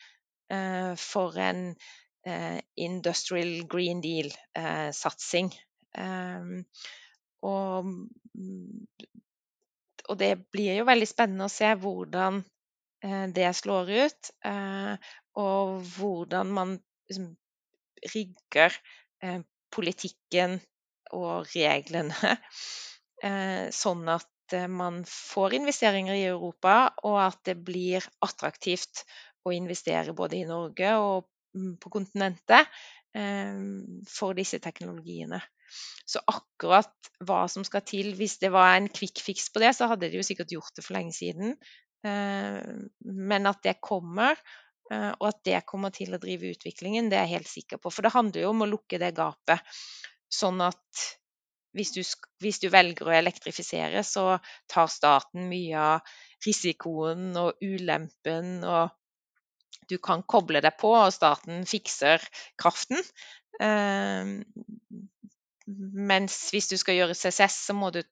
[0.49, 1.67] eh, for en
[2.25, 5.53] eh, Industrial Green Deal-satsing.
[6.01, 6.49] Eh,
[7.45, 7.93] og
[10.09, 12.41] og det blir jo veldig spennende å se hvordan
[13.05, 16.75] eh, det slår ut, eh, og hvordan man
[17.09, 17.31] liksom
[18.13, 18.75] rigger
[19.23, 19.41] eh,
[19.73, 20.59] politikken
[21.15, 22.35] og reglene
[23.75, 29.05] sånn at man får investeringer i Europa, og at det blir attraktivt
[29.47, 32.69] å investere både i Norge og mm, på kontinentet
[34.11, 35.39] for disse teknologiene.
[36.05, 36.93] Så akkurat
[37.25, 40.19] hva som skal til Hvis det var en quick fix på det, så hadde de
[40.19, 41.55] jo sikkert gjort det for lenge siden.
[42.05, 42.61] Eh,
[43.01, 44.37] men at det kommer,
[44.91, 47.93] eh, og at det kommer til å drive utviklingen, det er jeg helt sikker på.
[47.93, 49.77] For det handler jo om å lukke det gapet,
[50.31, 51.05] sånn at
[51.75, 52.01] hvis du,
[52.43, 54.37] hvis du, velger å elektrifisere, så
[54.71, 56.13] tar staten mye av
[56.45, 58.93] risikoen og ulempen, og
[59.89, 62.23] du kan koble deg på, og staten fikser
[62.61, 63.01] kraften.
[65.65, 68.03] Mens hvis du skal gjøre CCS, så må du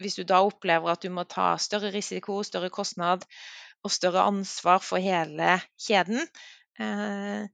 [0.00, 3.22] Hvis du da opplever at du må ta større risiko, større kostnad
[3.84, 6.24] og større ansvar for hele kjeden,
[6.80, 7.44] eh,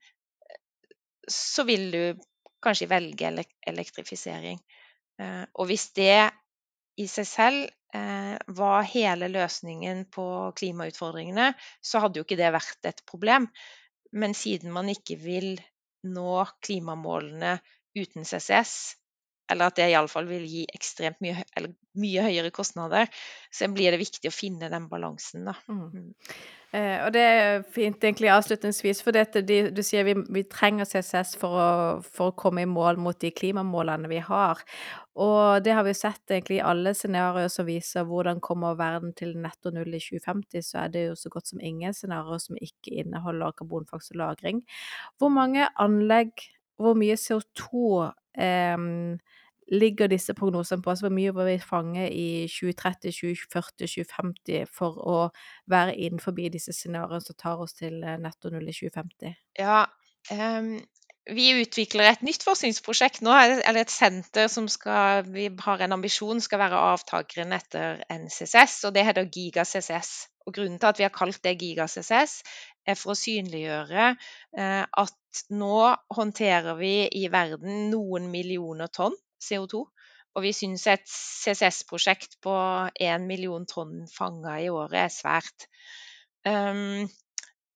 [1.29, 2.23] så vil du
[2.65, 3.33] kanskje velge
[3.67, 4.63] elektrifisering.
[5.21, 6.31] Eh, og hvis det
[6.99, 11.51] i seg selv eh, var hele løsningen på klimautfordringene,
[11.83, 13.51] så hadde jo ikke det vært et problem.
[14.13, 15.59] Men siden man ikke vil
[16.07, 17.59] nå klimamålene
[17.99, 18.95] uten CCS,
[19.51, 21.43] eller at det iallfall vil gi ekstremt mye,
[21.99, 23.11] mye, høyere kostnader.
[23.55, 25.57] Så blir det viktig å finne den balansen, da.
[25.69, 25.85] Mm.
[25.89, 26.47] mm.
[26.77, 30.85] Eh, og det er fint egentlig avslutningsvis, for dette, de, du sier vi, vi trenger
[30.85, 31.69] CCS for å,
[32.05, 34.61] for å, komme i mål mot de klimamålene vi har.
[35.19, 39.33] Og det har vi sett egentlig i alle scenarioer som viser hvordan kommer verden til
[39.41, 43.01] netto null i 2050, så er det jo så godt som ingen scenarioer som ikke
[43.01, 44.61] inneholder karbonfangst og -lagring.
[45.17, 46.37] Hvor mange anlegg,
[46.79, 48.79] hvor mye CO2 eh,
[49.73, 50.91] ligger disse prognosene på?
[50.91, 55.19] Altså hvor mye vil vi fange i 2030, 2040, 2050 for å
[55.71, 59.35] være innenfor disse scenarioene som tar oss til eh, netto null i 2050?
[59.59, 59.85] Ja,
[60.33, 60.79] um,
[61.29, 66.41] vi utvikler et nytt forskningsprosjekt nå, eller et senter som skal, vi har en ambisjon
[66.45, 70.13] skal være avtakeren etter NCCS, og det heter GigaCCS.
[70.49, 72.39] Og Grunnen til at vi har kalt det GigaCCS,
[72.89, 75.77] er for å synliggjøre eh, at nå
[76.17, 79.85] håndterer vi i verden noen millioner tonn CO2.
[80.37, 82.55] Og vi syns et CCS-prosjekt på
[82.95, 85.69] 1 million tonn fanga i året er svært.
[86.47, 87.09] Um,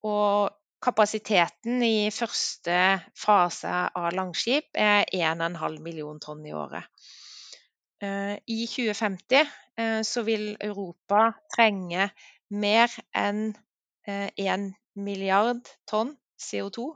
[0.07, 0.53] og
[0.83, 2.77] kapasiteten i første
[3.19, 6.89] fase av Langskip er 1,5 million tonn i året.
[8.03, 12.09] Uh, I 2050 uh, så vil Europa trenge
[12.51, 13.53] mer enn
[14.09, 16.91] uh, 1 milliard tonn CO2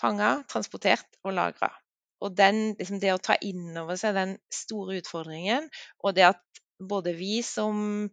[0.00, 1.70] fanga, transportert og lagra.
[2.24, 5.68] Og den, liksom det å ta inn over seg den store utfordringen,
[6.02, 8.06] og det at både vi som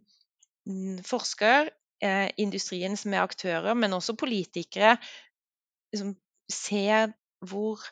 [0.68, 1.78] mm, forsker, eh,
[2.40, 4.96] industrien som er aktører, men også politikere,
[5.92, 6.16] liksom
[6.50, 7.12] ser
[7.46, 7.82] hvor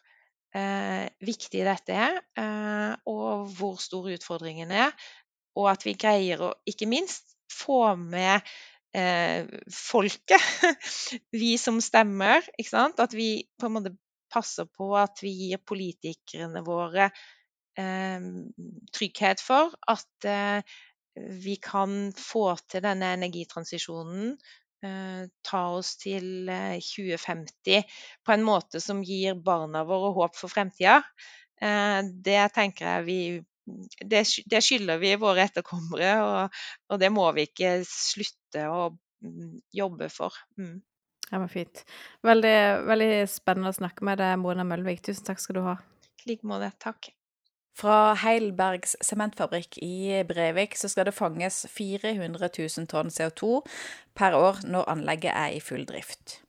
[0.57, 4.95] eh, viktig dette er, eh, og hvor stor utfordringen er.
[5.59, 8.47] Og at vi greier å ikke minst få med
[8.97, 10.47] eh, folket,
[11.43, 12.47] vi som stemmer.
[12.57, 13.97] At vi på en måte
[14.31, 17.11] passer på at vi gir politikerne våre
[17.79, 18.29] eh,
[18.95, 20.79] trygghet for at eh,
[21.15, 24.37] vi kan få til denne energitransisjonen
[24.83, 30.53] Eh, ta oss til 2050 eh, på en måte som gir barna våre håp for
[30.53, 31.03] fremtida.
[31.61, 33.19] Eh, det tenker jeg vi
[34.01, 38.89] det, det skylder vi våre etterkommere, og, og, det må vi ikke slutte å
[39.21, 40.41] mm, jobbe for.
[40.59, 40.81] Mm.
[41.29, 41.85] Det var fint.
[42.27, 45.05] Veldig, veldig spennende å snakke med deg, Mona Mølvik.
[45.07, 45.77] Tusen takk skal du ha.
[46.25, 46.73] I like måte.
[46.83, 47.13] Takk.
[47.81, 53.63] Fra Heilbergs sementfabrikk i Brevik så skal det fanges 400 000 tonn CO2
[54.19, 56.43] per år når anlegget er i full drift.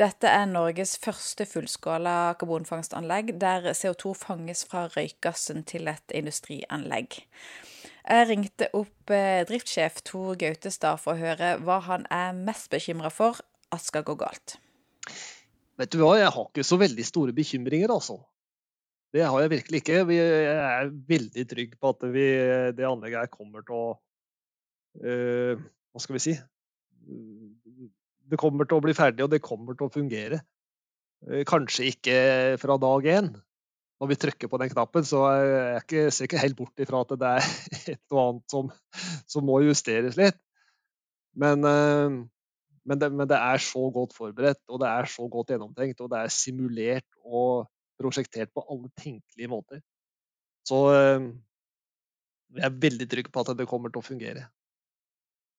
[0.00, 7.20] Dette er Norges første fullskala karbonfangstanlegg der CO2 fanges fra røykgassen til et industrianlegg.
[8.08, 13.12] Jeg ringte opp eh, driftssjef Tor Gautestad for å høre hva han er mest bekymra
[13.12, 14.56] for at skal gå galt.
[15.76, 18.22] Vet du hva, jeg har ikke så veldig store bekymringer, altså.
[19.10, 20.04] Det har jeg virkelig ikke.
[20.06, 22.26] Vi er veldig trygg på at vi,
[22.78, 23.86] det anlegget her kommer til å
[25.02, 26.34] uh, Hva skal vi si?
[28.30, 30.38] Det kommer til å bli ferdig, og det kommer til å fungere.
[31.26, 32.18] Uh, kanskje ikke
[32.62, 33.32] fra dag én.
[34.00, 37.02] Når vi trykker på den knappen, så jeg, ikke, ser jeg ikke helt bort ifra
[37.02, 37.50] at det er
[37.96, 38.70] et og annet som,
[39.28, 40.38] som må justeres litt.
[41.34, 42.22] Men, uh,
[42.86, 46.14] men, det, men det er så godt forberedt, og det er så godt gjennomtenkt, og
[46.14, 47.66] det er simulert og
[48.00, 49.84] prosjektert på alle tenkelige måter.
[50.66, 51.28] Så eh,
[52.56, 54.48] jeg er veldig trygg på at det kommer til å fungere.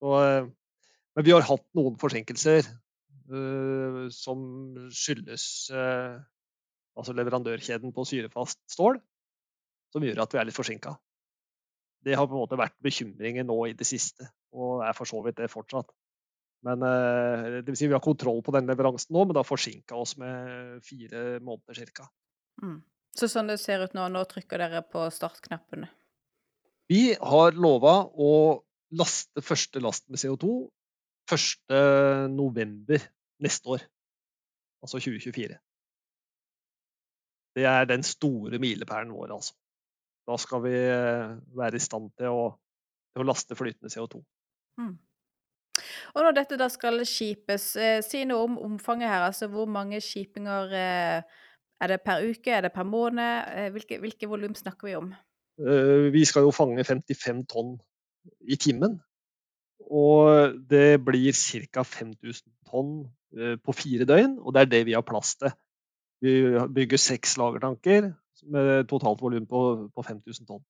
[0.01, 0.49] Så, eh,
[1.15, 2.67] men vi har hatt noen forsinkelser
[3.31, 4.43] uh, som
[4.95, 6.19] skyldes uh,
[6.95, 8.99] altså leverandørkjeden på syrefast stål,
[9.91, 10.95] som gjør at vi er litt forsinka.
[12.01, 15.19] Det har på en måte vært bekymringen nå i det siste, og er for så
[15.25, 15.91] vidt det fortsatt.
[16.65, 19.51] Men uh, det vil si Vi har kontroll på den leveransen nå, men det har
[19.51, 22.07] forsinka oss med fire måneder ca.
[22.61, 22.81] Mm.
[23.17, 25.89] Så sånn det ser ut nå, nå trykker dere på startknappene?
[26.91, 28.31] Vi har lova å
[28.99, 30.51] laste første last med CO2
[31.31, 33.05] 1.11.
[33.43, 33.83] neste år.
[34.83, 35.59] Altså 2024.
[37.55, 39.55] Det er den store milepælen vår, altså.
[40.27, 42.43] Da skal vi eh, være i stand til å,
[43.11, 44.21] til å laste flytende CO2.
[44.79, 44.93] Mm.
[46.15, 49.25] Og når dette da skal skipes, eh, si noe om omfanget her.
[49.29, 51.39] Altså hvor mange skipinger eh,
[51.81, 53.47] er det per uke, er det per måned?
[53.57, 55.09] Eh, hvilke, hvilke volum snakker vi om?
[55.61, 57.73] Eh, vi skal jo fange 55 tonn
[58.45, 58.99] i timen.
[59.89, 61.83] Og det blir ca.
[61.83, 62.93] 5000 tonn
[63.37, 65.53] eh, på fire døgn, og det er det vi har plass til.
[66.21, 66.35] Vi
[66.69, 68.11] bygger seks lagertanker
[68.53, 70.61] med totalt volum på, på 5000 tonn.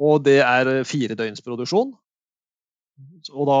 [0.00, 1.92] Og det er fire døgns produksjon.
[3.34, 3.60] Og da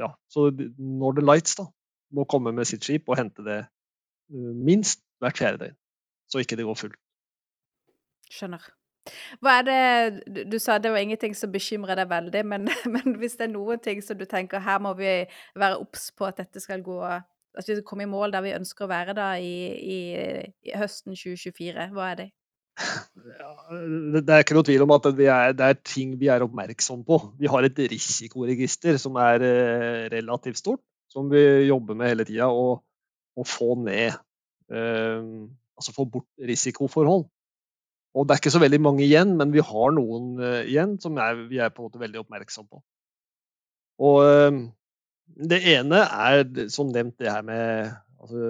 [0.00, 1.68] Ja, så Northern Lights da,
[2.10, 3.62] må komme med sitt skip og hente det
[4.34, 5.76] minst hvert fjerde døgn.
[6.30, 7.00] Så ikke det går fullt.
[8.32, 8.64] Skjønner.
[9.44, 13.36] Hva er det Du, sa det var ingenting som bekymrer deg veldig, men, men, hvis
[13.40, 15.10] det er noen ting som du tenker her må vi
[15.60, 18.56] være obs på at dette skal gå At vi skal komme i mål der vi
[18.56, 19.98] ønsker å være da i, i,
[20.64, 22.30] i høsten 2024, hva er det?
[23.38, 23.52] Ja,
[24.18, 27.04] det er ikke noe tvil om at det er, det er, ting vi er oppmerksom
[27.06, 27.20] på.
[27.38, 30.82] Vi har et risikoregister som er eh, relativt stort,
[31.12, 32.50] som vi jobber med hele tida.
[32.50, 34.18] Å få ned
[34.72, 37.26] altså få bort risikoforhold.
[38.14, 41.18] Og det er ikke så veldig mange igjen, men vi har noen uh, igjen som
[41.18, 42.78] er, vi er på en måte veldig oppmerksom på.
[44.06, 44.60] Og uh,
[45.50, 47.90] det ene er som nevnt det her med
[48.22, 48.42] altså,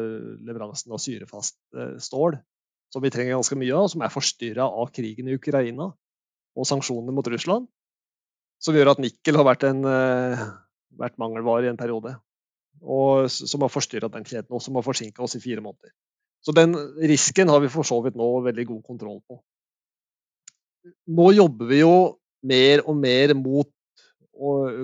[0.45, 2.37] leveransen av syrefast uh, stål,
[2.93, 5.89] som vi trenger ganske mye av, som er forstyrra av krigen i Ukraina
[6.55, 7.67] og sanksjonene mot Russland.
[8.63, 9.83] Som gjør at nikkel har vært, en,
[10.97, 12.15] vært mangelvare i en periode
[12.85, 15.93] og som har forstyrra den kjeden, og som har forsinka oss i fire måneder.
[16.45, 19.39] Så den risken har vi for så vidt nå veldig god kontroll på.
[21.17, 21.95] Nå jobber vi jo
[22.45, 23.71] mer og mer mot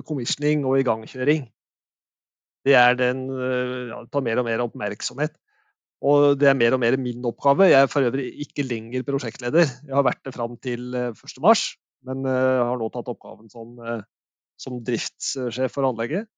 [0.09, 1.44] commissioning og igangkjøring.
[2.64, 5.36] Det er den ja, tar mer og mer oppmerksomhet.
[6.01, 7.68] Og det er mer og mer min oppgave.
[7.68, 9.68] Jeg er for øvrig ikke lenger prosjektleder.
[9.84, 11.59] Jeg har vært det fram til 1.3, eh,
[12.09, 14.01] men uh, har nå tatt oppgaven som, uh,
[14.57, 16.30] som driftssjef for anlegget.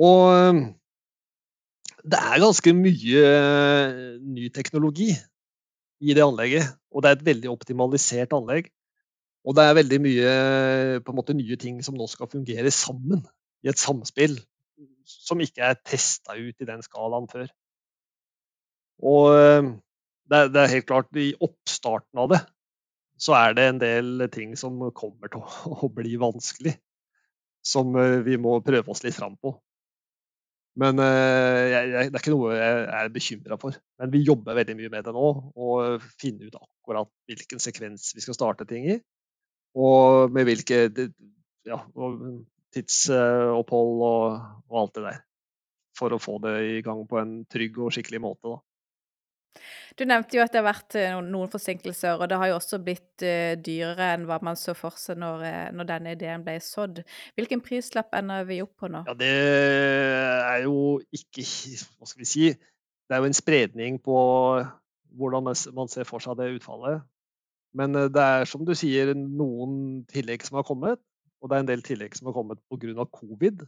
[0.00, 0.62] Og ehm,
[2.02, 5.10] det er ganske mye eh, ny teknologi
[6.02, 6.72] i det anlegget.
[6.92, 8.70] Og det er et veldig optimalisert anlegg.
[9.42, 10.32] Og det er veldig mye
[11.14, 13.24] måte, nye ting som nå skal fungere sammen
[13.62, 14.36] i et samspill
[15.06, 17.48] som ikke er testa ut i den skalaen før.
[19.02, 19.32] Og
[20.30, 22.38] det er, det er helt klart, i oppstarten av det
[23.22, 26.76] så er det en del ting som kommer til å bli vanskelig.
[27.62, 27.94] Som
[28.26, 29.52] vi må prøve oss litt fram på.
[30.80, 33.76] Men jeg, jeg, det er ikke noe jeg er bekymra for.
[34.00, 35.26] Men vi jobber veldig mye med det nå.
[35.52, 38.96] Og finner ut akkurat hvilken sekvens vi skal starte ting i.
[39.76, 40.86] Og med hvilke
[41.68, 41.78] ja,
[42.72, 45.20] tidsopphold og, og, alt det der.
[45.98, 48.48] For å få det i gang på en trygg og skikkelig måte.
[48.48, 48.58] da.
[49.98, 52.78] Du nevnte jo at det har vært eh, noen forsinkelser, og det har jo også
[52.84, 56.56] blitt uh, dyrere enn hva man så for seg når, eh, når, denne ideen ble
[56.64, 57.02] sådd.
[57.36, 59.04] Hvilken prislapp ender vi opp på nå?
[59.08, 60.76] Ja, Det er jo
[61.12, 61.44] ikke
[61.98, 62.50] Hva skal vi si?
[62.52, 64.16] Det er jo en spredning på
[65.12, 65.44] hvordan
[65.76, 67.02] man ser for seg det utfallet.
[67.76, 71.00] Men det er som du sier, noen tillegg som har kommet.
[71.42, 73.04] Og det er en del tillegg som har kommet pga.
[73.12, 73.64] covid,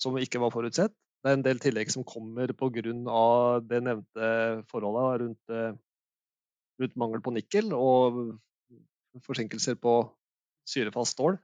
[0.00, 0.92] som ikke var forutsett.
[1.24, 2.82] Det er en del tillegg som kommer pga.
[3.64, 4.26] det nevnte
[4.68, 5.72] forholdet rundt, eh,
[6.82, 8.36] rundt, mangel på nikkel og
[9.24, 9.94] forsinkelser på
[10.68, 11.38] syrefast stål.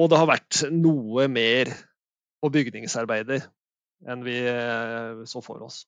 [0.00, 1.68] Og det har vært noe mer
[2.40, 3.44] på bygningsarbeider
[4.08, 5.84] enn vi eh, så for oss.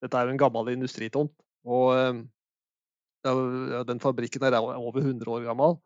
[0.00, 1.34] Dette er jo en gammel industritomt.
[1.66, 2.22] Og eh,
[3.90, 5.80] den fabrikken er over 100 år gammel.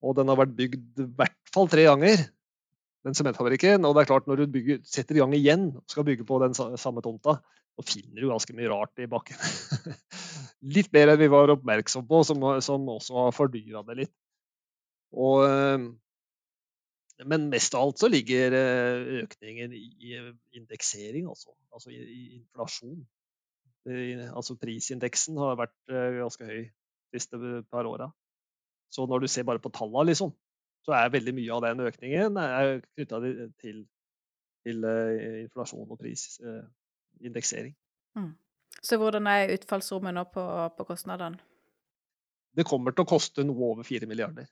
[0.00, 2.24] Og den har vært bygd i hvert fall tre ganger
[3.06, 3.84] den sementfabrikken.
[3.86, 6.38] Og det er klart, når du bygger, setter i gang igjen og skal bygge på
[6.42, 7.38] den samme tomta,
[7.72, 9.38] så finner du ganske mye rart i bakken.
[10.76, 14.14] litt mer enn vi var oppmerksom på, som, som også har fordyra det litt.
[15.12, 20.14] Og, eh, men mest av alt så ligger eh, økningen i
[20.58, 21.52] indeksering, altså.
[21.72, 23.02] altså i, inflasjon.
[24.32, 28.12] altså prisindeksen har vært eh, ganske høy de siste par åra.
[28.92, 30.32] Så når du ser bare på tallene, liksom,
[30.86, 32.38] så er veldig mye av den økningen
[32.82, 33.20] knytta
[33.62, 33.82] til,
[34.66, 37.76] til uh, inflasjon og prisindeksering.
[38.16, 38.32] Uh, mm.
[38.82, 41.38] Så hvordan er utfallsrommet nå på, på kostnadene?
[42.52, 44.50] Det kommer til å koste noe over 4 milliarder.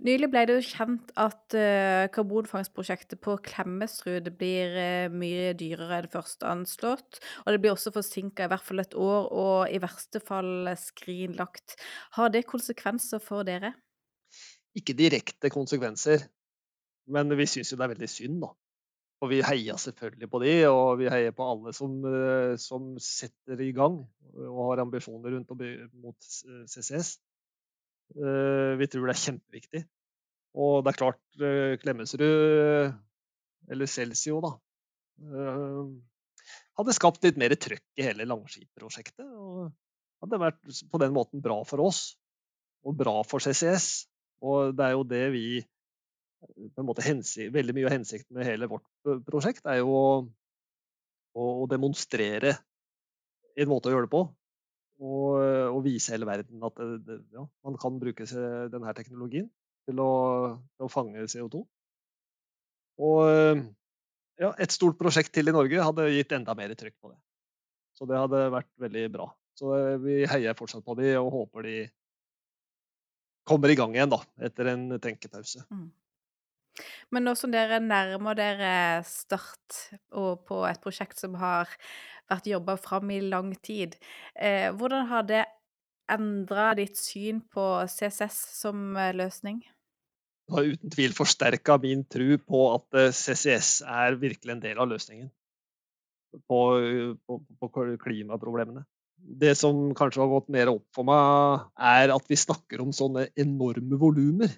[0.00, 6.46] Nylig ble det jo kjent at uh, karbonfangstprosjektet på Klemetsrud blir mye dyrere enn først
[6.48, 7.20] anslått.
[7.44, 11.76] Og det blir også forsinka i hvert fall et år, og i verste fall skrinlagt.
[12.16, 13.74] Har det konsekvenser for dere?
[14.80, 16.26] Ikke direkte konsekvenser,
[17.10, 18.50] men vi syns jo det er veldig synd, da.
[19.20, 23.60] Og vi heier selvfølgelig på de, og vi heier på alle som, eh, som setter
[23.60, 23.98] i gang
[24.40, 25.64] og har ambisjoner rundt og
[26.00, 26.28] mot
[26.72, 27.18] CCS.
[28.16, 29.82] Eh, vi tror det er kjempeviktig.
[30.60, 32.94] Og det er klart, eh, Klemetsrud,
[33.70, 34.54] eller Celsio, da,
[36.80, 39.28] hadde skapt litt mer trøkk i hele Langskip-prosjektet.
[39.28, 39.68] Og
[40.24, 42.16] hadde vært på den måten bra for oss,
[42.84, 44.08] og bra for CCS.
[44.40, 45.44] Og det er jo det vi
[46.40, 48.86] på en måte hensikt, Veldig mye av hensikten med hele vårt
[49.26, 50.04] prosjekt er jo å,
[51.36, 52.54] å, demonstrere
[53.60, 54.22] en måte å gjøre det på.
[55.00, 55.26] Og,
[55.72, 58.26] og vise hele verden at det, ja, man kan bruke
[58.72, 59.48] denne teknologien
[59.88, 60.10] til å,
[60.76, 61.62] til å fange CO2.
[63.00, 63.20] Og
[64.40, 67.18] ja, et stort prosjekt til i Norge hadde gitt enda mer trykk på det.
[67.96, 69.26] Så det hadde vært veldig bra.
[69.56, 71.74] Så vi heier fortsatt på de og håper de
[73.48, 75.64] kommer i gang igjen, da, etter en tenkepause.
[75.72, 75.88] Mm.
[77.10, 78.74] Men nå som dere nærmer dere
[79.06, 79.80] start
[80.10, 81.70] på et prosjekt som har
[82.30, 83.96] vært jobba fram i lang tid,
[84.34, 85.42] eh, hvordan har det
[86.10, 89.60] endra ditt syn på CCS som eh, løsning?
[90.46, 94.78] Det har uten tvil forsterka min tro på at eh, CCS er virkelig en del
[94.82, 95.30] av løsningen
[96.46, 96.60] på,
[97.26, 97.70] på, på
[98.04, 98.84] klimaproblemene
[99.20, 103.28] det som kanskje har gått mer opp for meg, er at vi snakker om sånne
[103.38, 104.52] enorme volumer.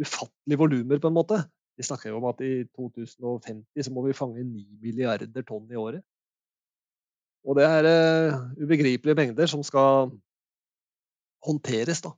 [0.00, 1.40] Ufattelige volumer, på en måte.
[1.80, 6.04] Vi snakker om at i 2050 så må vi fange 9 milliarder tonn i året.
[7.48, 10.10] Og det er uh, ubegripelige mengder som skal
[11.46, 12.12] håndteres, da.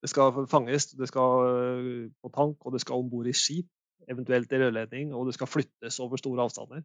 [0.00, 3.68] Det skal fanges, det skal uh, på tank, og det skal om bord i skip,
[4.08, 6.80] eventuelt i rørledning, og det skal flyttes over store avstander.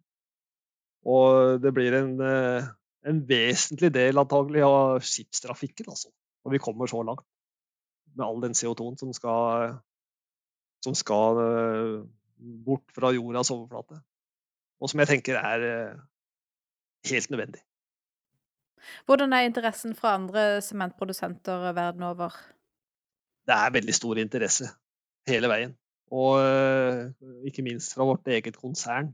[1.05, 2.67] Og det blir en uh,
[3.05, 6.09] en vesentlig del antagelig av skipstrafikken, altså.
[6.45, 7.25] Når vi kommer så langt.
[8.15, 9.77] Med all den CO2-en som skal,
[10.85, 12.03] som skal uh,
[12.65, 13.99] bort fra jordas overflate.
[14.79, 16.03] Og som jeg tenker er uh,
[17.09, 17.61] helt nødvendig.
[19.05, 22.37] Hvordan er interessen fra andre sementprodusenter verden over?
[23.45, 24.69] Det er veldig stor interesse
[25.27, 25.75] hele veien.
[26.13, 27.09] Og uh,
[27.45, 29.13] ikke minst fra vårt eget konsern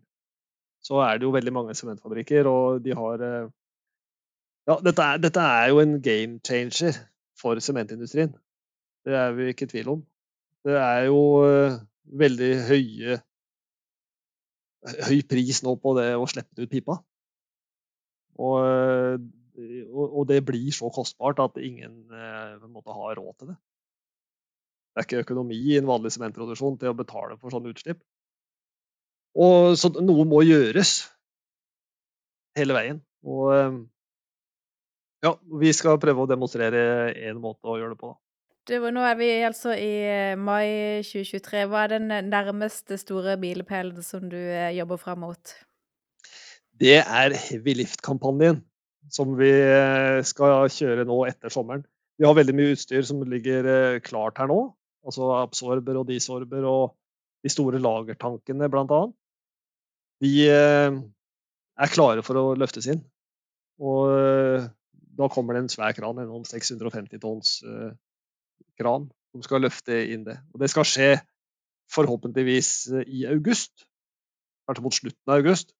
[0.82, 3.22] så er det jo veldig mange sementfabrikker, og de har
[4.70, 6.99] ja, dette er, dette er, jo en game changer
[7.39, 8.34] for sementindustrien.
[9.05, 10.05] Det er vi ikke i tvil om.
[10.66, 11.80] Det er jo uh,
[12.22, 13.22] veldig høye
[14.82, 16.97] høy pris nå på det å slippe ut pipa.
[18.41, 19.28] Og,
[19.91, 22.07] og, det blir så kostbart at ingen
[22.72, 23.57] måte, har råd til det.
[24.91, 28.01] Det er ikke økonomi i en vanlig sementproduksjon til å betale for sånne utslipp.
[29.38, 30.95] Og, så noe må gjøres
[32.57, 32.99] hele veien.
[33.22, 33.86] Og
[35.22, 36.84] ja, vi skal prøve å demonstrere
[37.30, 38.15] en måte å gjøre det på.
[38.69, 41.63] Du, nå er vi altså i eh, mai 2023.
[41.69, 45.53] Hva er den nærmeste store milepælen som du eh, jobber fram mot?
[46.82, 48.61] Det er Heavy Lift-kampanjen
[49.11, 51.86] som vi eh, skal kjøre nå etter sommeren.
[52.22, 54.59] Vi har veldig mye utstyr som ligger klart her nå.
[55.01, 56.93] Altså absorber og disorber og
[57.41, 59.15] de store lagertankene, annet.
[60.22, 63.01] De er klare for å løftes inn.
[63.82, 64.69] Og
[65.22, 67.59] da kommer det en svær kran, en 650 tonns
[68.80, 70.38] kran som skal løfte inn det.
[70.51, 71.11] Og det skal skje
[71.91, 72.72] forhåpentligvis
[73.07, 73.86] i august.
[74.67, 75.74] Kanskje mot slutten av august.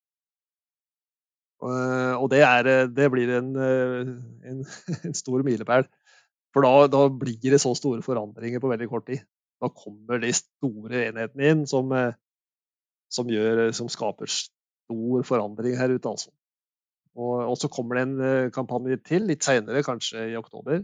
[1.62, 4.64] Og det, er, det blir en, en,
[5.06, 5.86] en stor milepæl.
[6.52, 9.22] For da, da, blir det så store forandringer på veldig kort tid.
[9.62, 11.92] Da kommer de store enhetene inn som,
[13.12, 16.32] som, gjør, som skaper stor forandring her ute, altså.
[17.20, 20.80] Og, så kommer det en eh, kampanje til litt seinere, kanskje i oktober,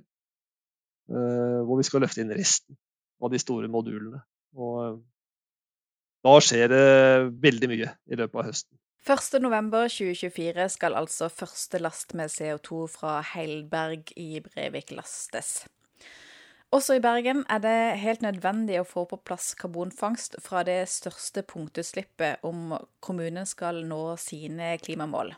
[1.09, 2.77] uh, hvor vi skal løfte inn resten
[3.25, 4.21] av de store modulene.
[4.59, 4.99] Og uh,
[6.27, 6.85] da skjer det
[7.41, 8.77] veldig mye i løpet av høsten.
[9.09, 15.63] 1.11.2024 skal altså første last med CO2 fra Heilberg i Brevik lastes.
[16.75, 21.41] Også i Bergen er det helt nødvendig å få på plass karbonfangst fra det største
[21.49, 25.33] punktutslippet om kommunen skal nå sine klimamål.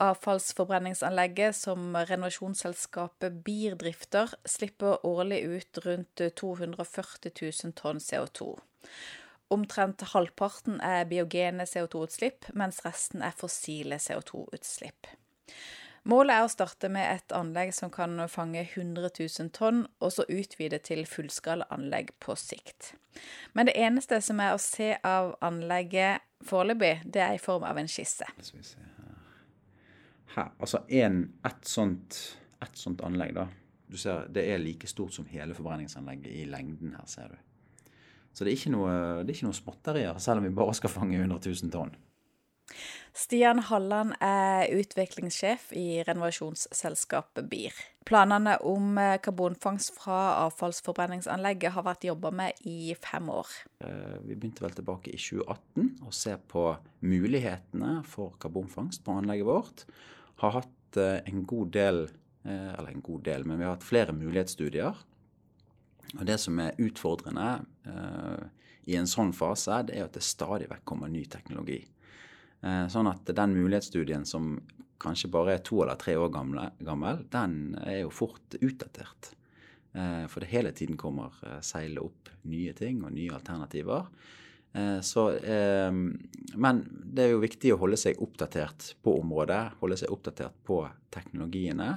[0.00, 7.32] Avfallsforbrenningsanlegget som renovasjonsselskapet BIR drifter, slipper årlig ut rundt 240
[7.64, 8.54] 000 tonn CO2.
[9.52, 15.10] Omtrent halvparten er biogene CO2-utslipp, mens resten er fossile CO2-utslipp.
[16.08, 20.24] Målet er å starte med et anlegg som kan fange 100 000 tonn, og så
[20.32, 22.94] utvide til fullskalaanlegg på sikt.
[23.52, 27.76] Men det eneste som er å se av anlegget foreløpig, det er i form av
[27.76, 28.24] en skisse
[30.36, 32.18] her, altså en, et, sånt,
[32.62, 33.46] et sånt anlegg, da.
[33.90, 37.38] Du ser, Det er like stort som hele forbrenningsanlegget i lengden her, ser du.
[38.32, 38.92] Så det er ikke noe,
[39.24, 41.96] det er ikke noe småtterier, selv om vi bare skal fange 100 000 tonn.
[43.16, 47.80] Stian Halland er utviklingssjef i renovasjonsselskapet BIR.
[48.06, 53.50] Planene om eh, karbonfangst fra avfallsforbrenningsanlegget har vært jobba med i fem år.
[53.82, 56.64] Eh, vi begynte vel tilbake i 2018 å se på
[57.02, 59.84] mulighetene for karbonfangst på anlegget vårt.
[60.40, 62.08] Har hatt eh, en god del,
[62.40, 64.96] eller en god del, men vi har hatt flere mulighetsstudier.
[66.16, 67.50] Og det som er utfordrende
[68.88, 71.82] i en sånn fase, det er at det stadig vekk kommer ny teknologi.
[72.60, 74.56] Eh, sånn at den mulighetsstudien som
[75.00, 79.32] kanskje bare er to eller tre år gammel, den er jo fort utdatert.
[79.92, 84.10] Eh, for det hele tiden kommer eh, seile opp nye ting og nye alternativer.
[85.02, 85.22] Så,
[86.62, 90.76] men det er jo viktig å holde seg oppdatert på området, holde seg oppdatert på
[91.10, 91.88] teknologiene.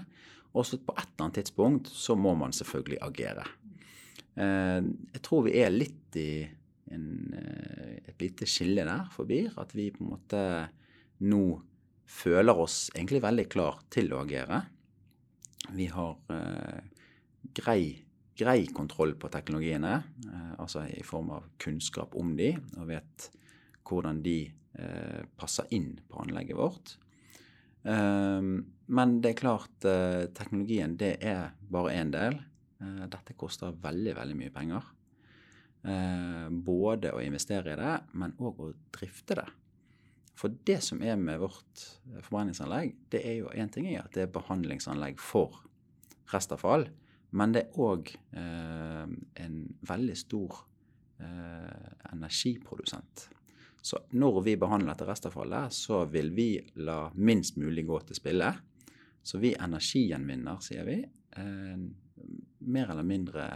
[0.57, 3.45] Og så på et eller annet tidspunkt så må man selvfølgelig agere.
[4.33, 6.31] Jeg tror vi er litt i
[6.93, 9.45] en, eh, et lite skille der forbi.
[9.57, 10.43] At vi på en måte
[11.23, 11.43] nå
[12.09, 14.63] føler oss egentlig veldig klar til å agere.
[15.73, 16.81] Vi har eh,
[17.55, 17.83] grei,
[18.37, 19.93] grei, kontroll på teknologiene,
[20.25, 23.29] eh, altså i form av kunnskap om de, og vet
[23.87, 26.95] hvordan de eh, passer inn på anlegget vårt.
[27.83, 28.41] Eh,
[28.93, 29.77] men det er klart,
[30.35, 32.41] teknologien det er bare én del.
[32.83, 34.87] dette koster veldig, veldig mye penger.
[36.51, 39.45] Både å investere i det, men òg å drifte det.
[40.35, 41.85] For det som er med vårt
[42.25, 45.63] forbrenningsanlegg, det er jo én ting er at det er behandlingsanlegg for
[46.33, 46.89] restavfall,
[47.33, 49.13] men det er òg eh,
[49.45, 49.57] en
[49.89, 50.61] veldig stor
[51.19, 53.27] eh, energiprodusent.
[53.83, 56.47] Så når vi behandler dette restavfallet, så vil vi
[56.85, 58.53] la minst mulig gå til spille.
[59.23, 61.83] Så vi energigjenvinner, sier vi, eh,
[62.63, 63.47] mer eller mindre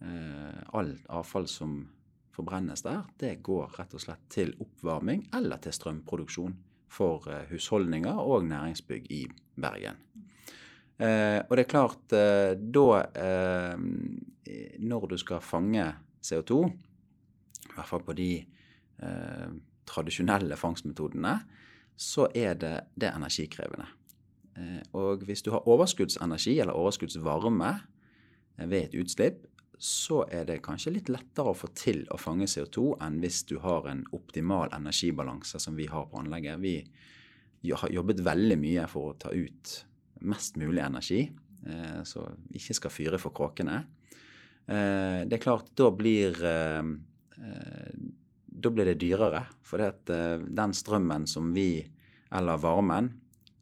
[0.00, 1.88] Eh, alt avfall som
[2.32, 6.54] forbrennes der, det går rett og slett til oppvarming eller til strømproduksjon
[6.88, 9.26] for eh, husholdninger og næringsbygg i
[9.60, 10.00] Bergen.
[11.00, 12.88] Eh, og det er klart, da
[14.78, 15.84] Når du skal fange
[16.22, 16.58] CO2,
[17.70, 18.32] i hvert fall på de
[19.86, 21.38] tradisjonelle fangstmetodene,
[21.96, 23.86] så er det, det er energikrevende.
[24.92, 27.70] Og hvis du har overskuddsenergi eller overskuddsvarme
[28.56, 29.46] ved et utslipp,
[29.80, 33.56] så er det kanskje litt lettere å få til å fange CO2 enn hvis du
[33.64, 36.60] har en optimal energibalanse som vi har på anlegget.
[36.60, 39.72] Vi har jobbet veldig mye for å ta ut
[40.20, 41.22] mest mulig energi,
[41.66, 43.78] eh, så ikke skal fyre for kråkene.
[44.66, 46.36] Eh, det er klart, da blir
[48.60, 49.46] da blir det dyrere.
[49.64, 51.80] For den strømmen som vi,
[52.36, 53.14] eller varmen,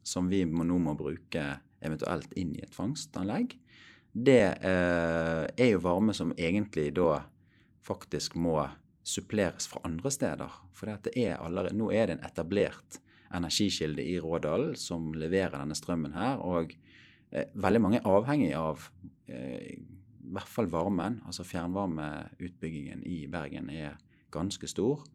[0.03, 1.45] som vi nå må bruke
[1.79, 3.55] eventuelt inn i et fangstanlegg,
[4.11, 7.21] det eh, er jo varme som egentlig da
[7.85, 8.57] faktisk må
[9.05, 10.57] suppleres fra andre steder.
[10.75, 12.99] For det er allerede, nå er det en etablert
[13.35, 16.41] energikilde i Rådalen som leverer denne strømmen her.
[16.41, 16.73] Og
[17.31, 18.89] eh, veldig mange er avhengig av
[19.29, 21.19] eh, i hvert fall varmen.
[21.25, 23.97] Altså fjernvarmeutbyggingen i Bergen er
[24.33, 25.05] ganske stor.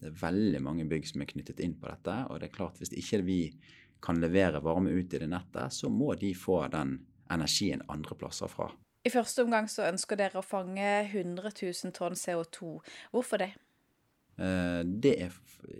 [0.00, 2.16] Det er veldig mange bygg som er knyttet inn på dette.
[2.28, 3.40] Og det er klart hvis ikke vi
[4.04, 6.98] kan levere varme ut i det nettet, så må de få den
[7.32, 8.68] energien andre plasser fra.
[9.04, 12.78] I første omgang så ønsker dere å fange 100 000 tonn CO2.
[13.12, 13.50] Hvorfor det?
[14.34, 15.34] Eh, det er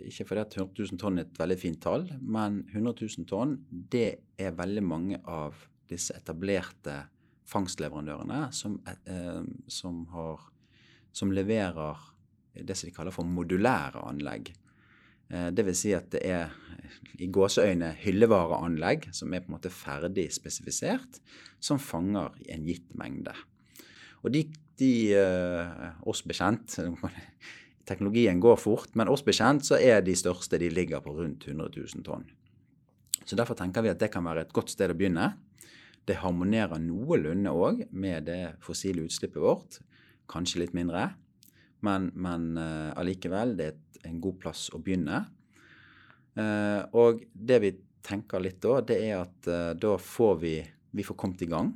[0.07, 3.57] ikke fordi at 100 000 tonn er et veldig fint tall, men 100 000 tonn
[3.69, 4.07] det
[4.39, 5.57] er veldig mange av
[5.89, 7.03] disse etablerte
[7.49, 10.45] fangstleverandørene som, eh, som, har,
[11.13, 12.11] som leverer
[12.55, 14.53] det som de kaller for modulære anlegg.
[15.29, 16.55] Eh, vil si at det er
[17.19, 21.19] i gåseøyne hyllevareanlegg som er på en måte ferdig spesifisert,
[21.59, 23.35] som fanger i en gitt mengde.
[24.25, 24.41] Og de,
[24.79, 24.91] de
[26.09, 26.79] oss bekjent
[27.85, 31.69] Teknologien går fort, men oss bekjent så er de største de ligger på rundt 100
[31.77, 32.25] 000 tonn.
[33.25, 35.33] Så Derfor tenker vi at det kan være et godt sted å begynne.
[36.05, 39.79] Det harmonerer noenlunde òg med det fossile utslippet vårt.
[40.29, 41.11] Kanskje litt mindre,
[41.85, 45.23] men, men uh, allikevel, det er en god plass å begynne.
[46.37, 47.73] Uh, og det vi
[48.05, 50.55] tenker litt da, det er at uh, da får vi,
[50.93, 51.73] vi får kommet i gang.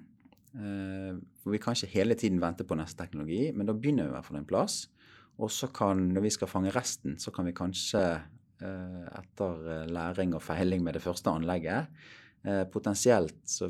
[1.39, 4.13] for vi kan ikke hele tiden vente på neste teknologi, men da begynner vi i
[4.15, 4.87] hvert fall en plass.
[5.39, 8.03] Og så kan, når vi skal fange resten, så kan vi kanskje
[8.59, 11.87] etter læring og feiling med det første anlegget
[12.73, 13.69] Potensielt så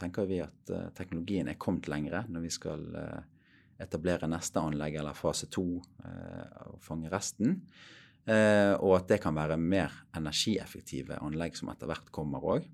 [0.00, 2.88] tenker vi at teknologien er kommet lengre når vi skal
[3.82, 5.66] etablere neste anlegg eller fase to
[6.04, 7.60] eh, og fange resten.
[8.26, 12.66] Eh, og at det kan være mer energieffektive anlegg som etter hvert kommer òg.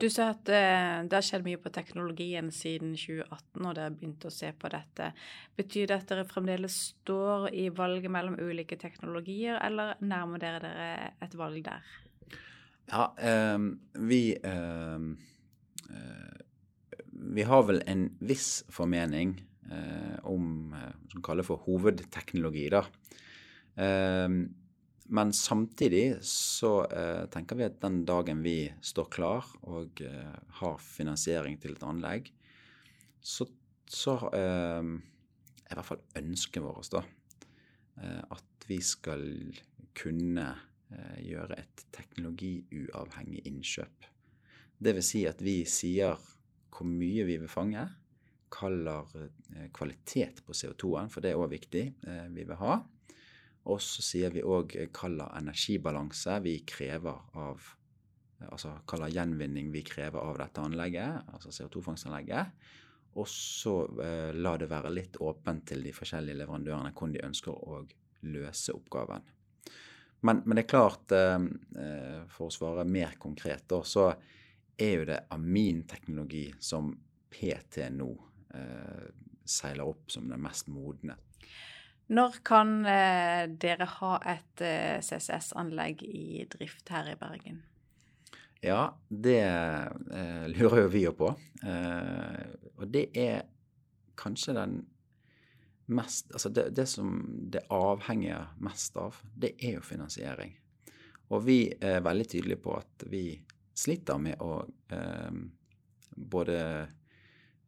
[0.00, 4.30] Du sa at eh, det har skjedd mye på teknologien siden 2018, og dere begynte
[4.30, 5.10] å se på dette.
[5.58, 10.88] Betyr det at dere fremdeles står i valget mellom ulike teknologier, eller nærmer dere dere
[11.20, 11.92] et valg der?
[12.90, 13.58] Ja, eh,
[14.10, 15.10] vi eh,
[17.20, 19.36] Vi har vel en viss formening
[19.70, 22.68] Eh, om hva som kaller for hovedteknologi.
[22.70, 22.82] da.
[23.76, 24.54] Ehm,
[25.10, 30.02] men samtidig så eh, tenker vi at den dagen vi står klar og
[30.60, 32.30] har finansiering til et anlegg,
[33.20, 33.46] så,
[33.90, 37.02] så er i hvert fall ønsket vårt da,
[38.32, 39.26] at vi skal
[39.98, 40.46] kunne
[41.20, 44.08] gjøre et teknologiuavhengig innkjøp.
[44.80, 46.16] Vil si at vi sier
[46.70, 47.82] hvor mye vi vil fange,
[48.50, 48.70] hva
[49.14, 52.80] eh, kvalitet på CO2-en, for det er òg viktig, eh, vi vil ha.
[53.68, 57.76] Og så sier vi òg kaller energibalanse vi krever av
[58.40, 62.54] Altså kaller gjenvinning vi krever av dette anlegget, altså CO2-fangstanlegget.
[63.20, 67.52] Og så eh, la det være litt åpent til de forskjellige leverandørene hvordan de ønsker
[67.52, 67.82] å
[68.32, 69.28] løse oppgaven.
[70.24, 74.08] Men, men det er klart, eh, for å svare mer konkret, da, så
[74.80, 76.94] er jo det aminteknologi som
[77.30, 78.10] PT nå
[78.56, 79.08] eh,
[79.44, 81.16] seiler opp som den mest modne.
[82.10, 87.60] Når kan eh, dere ha et eh, CCS-anlegg i drift her i Bergen?
[88.60, 91.30] Ja, det eh, lurer jo vi jo på.
[91.62, 93.44] Eh, og det er
[94.20, 94.80] kanskje den
[95.90, 97.16] mest Altså det, det, som
[97.50, 100.52] det avhenger mest av, det er jo finansiering.
[101.30, 103.24] Og vi er veldig tydelige på at vi
[103.74, 104.60] sliter med å
[104.92, 105.40] eh,
[106.14, 106.60] både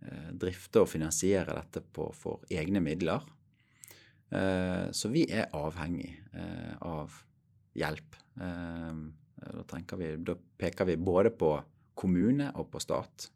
[0.02, 3.22] Eh, drifte og finansiere dette på, for egne midler.
[4.32, 7.14] Eh, så vi er avhengig eh, av
[7.76, 8.18] hjelp.
[8.32, 11.50] Da, vi, da, peker vi både på
[11.98, 13.26] kommune og på stat.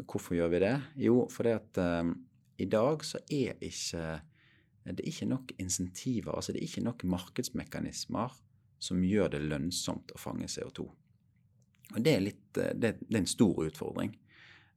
[0.00, 0.74] Hvorfor gjør vi det?
[1.02, 1.80] Jo, fordi at
[2.62, 4.04] i dag så er ikke
[4.84, 8.38] det er ikke nok insentiver, altså det er ikke nok markedsmekanismer
[8.80, 10.86] som gjør det lønnsomt å fange CO2.
[11.90, 14.14] Og Det er, litt, det, det er en stor utfordring.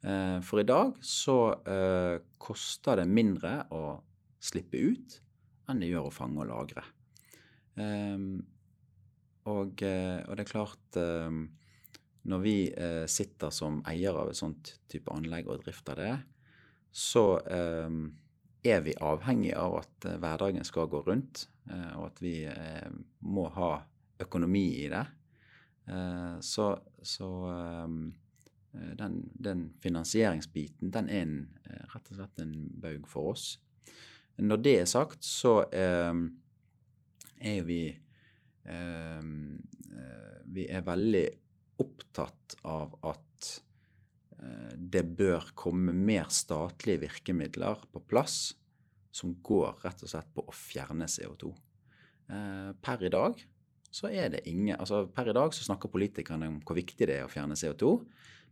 [0.03, 3.83] Eh, for i dag så eh, koster det mindre å
[4.43, 5.19] slippe ut
[5.71, 6.83] enn det gjør å fange og lagre.
[7.79, 8.41] Ehm,
[9.47, 10.99] og, eh, og det er klart
[12.23, 12.71] Når vi
[13.11, 16.13] sitter som eier av et sånt type anlegg og drifter det,
[16.87, 21.49] så er vi avhengig av at hverdagen skal gå rundt,
[21.97, 22.47] og at vi
[23.27, 23.73] må ha
[24.23, 25.03] økonomi i det.
[26.47, 26.69] Så,
[27.03, 27.29] så
[28.73, 31.35] den, den, finansieringsbiten, den er en,
[31.93, 33.45] rett og slett en baug for oss.
[34.41, 37.83] Når det er sagt, så er vi
[40.53, 41.25] Vi er veldig
[41.81, 43.49] opptatt av at
[44.39, 48.53] eh, det bør komme mer statlige virkemidler på plass
[49.13, 51.51] som går rett og slett på å fjerne CO2.
[52.33, 53.41] Eh, per i dag
[53.93, 57.19] så er det ingen altså Per i dag så snakker politikerne om hvor viktig det
[57.19, 57.91] er å fjerne CO2,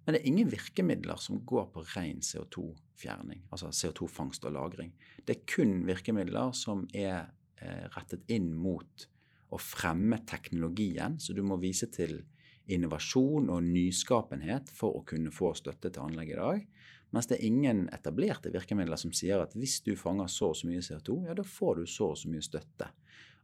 [0.05, 4.91] men det er ingen virkemidler som går på ren CO2-fjerning, altså CO2-fangst og -lagring.
[5.25, 7.29] Det er kun virkemidler som er
[7.61, 9.07] eh, rettet inn mot
[9.51, 12.23] å fremme teknologien, så du må vise til
[12.71, 16.67] innovasjon og nyskapenhet for å kunne få støtte til anlegg i dag.
[17.11, 20.69] Mens det er ingen etablerte virkemidler som sier at hvis du fanger så og så
[20.69, 22.87] mye CO2, ja, da får du så og så mye støtte.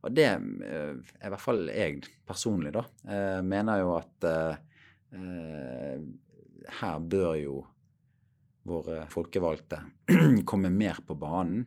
[0.06, 0.94] Og det er eh,
[1.26, 4.64] i hvert fall jeg personlig, da, eh, mener jo at eh,
[6.80, 7.58] her bør jo
[8.68, 9.82] våre folkevalgte
[10.50, 11.64] komme mer på banen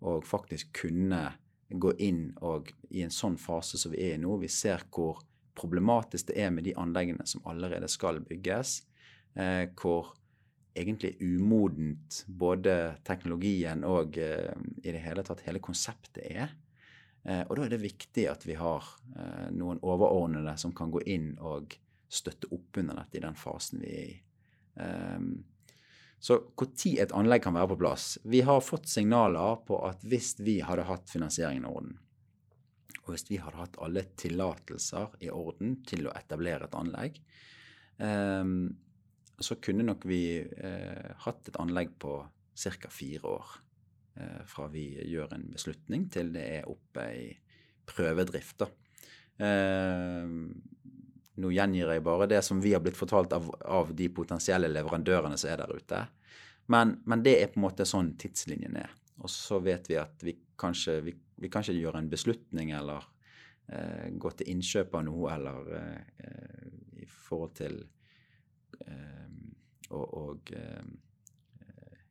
[0.00, 1.22] og faktisk kunne
[1.68, 5.20] gå inn og i en sånn fase som vi er i nå, vi ser hvor
[5.58, 8.78] problematisk det er med de anleggene som allerede skal bygges,
[9.34, 10.14] eh, hvor
[10.78, 12.76] egentlig umodent både
[13.06, 16.54] teknologien og eh, i det hele tatt hele konseptet er.
[17.24, 18.86] Eh, og da er det viktig at vi har
[19.16, 21.74] eh, noen overordnede som kan gå inn og
[22.08, 24.16] støtte opp under dette i den fasen vi er i.
[24.78, 25.22] Eh,
[26.18, 30.32] så når et anlegg kan være på plass Vi har fått signaler på at hvis
[30.42, 31.92] vi hadde hatt finansieringen i orden,
[33.04, 37.22] og hvis vi hadde hatt alle tillatelser i orden til å etablere et anlegg,
[38.02, 38.44] eh,
[39.38, 42.18] så kunne nok vi eh, hatt et anlegg på
[42.58, 42.90] ca.
[42.90, 43.54] fire år.
[44.18, 47.28] Eh, fra vi gjør en beslutning til det er oppe i
[47.88, 48.66] prøvedrift.
[49.38, 50.32] Eh,
[51.38, 55.38] nå gjengir jeg bare det som vi har blitt fortalt av, av de potensielle leverandørene
[55.38, 56.02] som er der ute.
[56.68, 58.92] Men, men, det er på en måte sånn tidslinjen er.
[59.22, 63.04] Og så vet vi at vi kanskje vi vi kan ikke gjøre en beslutning eller
[63.70, 66.72] eh, gå til innkjøp av noe eller eh,
[67.04, 67.78] i forhold til
[68.86, 69.28] eh,
[69.94, 70.90] og, og eh,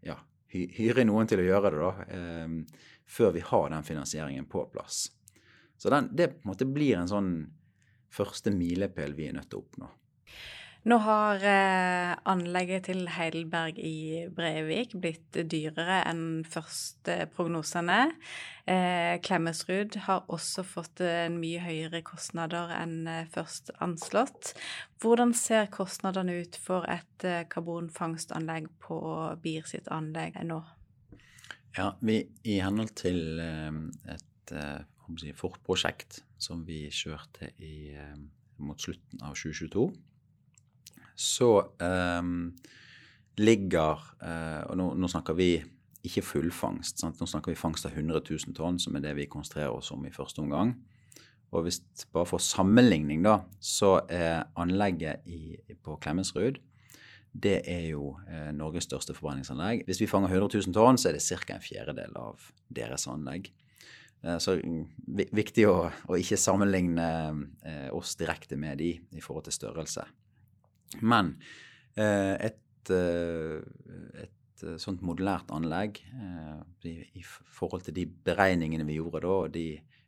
[0.08, 0.18] ja,
[0.54, 5.08] hyre noen til å gjøre det, da, eh, før vi har den finansieringen på plass.
[5.78, 7.32] Så den, det på en måte blir en sånn
[8.14, 9.90] første milepæl vi er nødt til å oppnå.
[10.88, 18.14] Nå har eh, anlegget til Heidelberg i Brevik blitt dyrere enn første prognosene.
[18.64, 24.54] Eh, Klemetsrud har også fått en mye høyere kostnader enn eh, først anslått.
[25.04, 29.02] Hvordan ser kostnadene ut for et eh, karbonfangstanlegg på
[29.44, 30.62] BIR sitt anlegg nå?
[31.76, 33.84] Ja, vi, I henhold til eh,
[34.16, 34.88] et eh,
[35.20, 37.96] si, forprosjekt som vi kjørte i,
[38.64, 39.88] mot slutten av 2022
[41.18, 41.50] så
[41.82, 42.52] um,
[43.42, 45.56] ligger uh, Og nå, nå, snakker vi
[46.06, 47.02] ikke fullfangst.
[47.02, 47.18] Sant?
[47.20, 50.06] Nå snakker vi fangst av 100 000 tonn, som er det vi konsentrerer oss om
[50.06, 50.76] i første omgang.
[51.52, 51.82] Og hvis,
[52.14, 56.62] bare for sammenligning, da, så er anlegget i, på Klemetsrud
[57.38, 59.84] det er jo eh, Norges største forbrenningsanlegg.
[59.86, 61.54] Hvis vi fanger 100 000 tonn, så er det ca.
[61.54, 63.52] en fjerdedel av deres anlegg.
[64.26, 64.58] Eh, så
[65.08, 65.76] viktig å,
[66.10, 67.10] å ikke sammenligne
[67.64, 70.06] eh, oss direkte med de i forhold til størrelse.
[71.06, 71.36] Men
[72.00, 76.00] eh, et, et sånt modulært anlegg
[76.88, 79.68] i forhold til de beregningene vi gjorde da, og de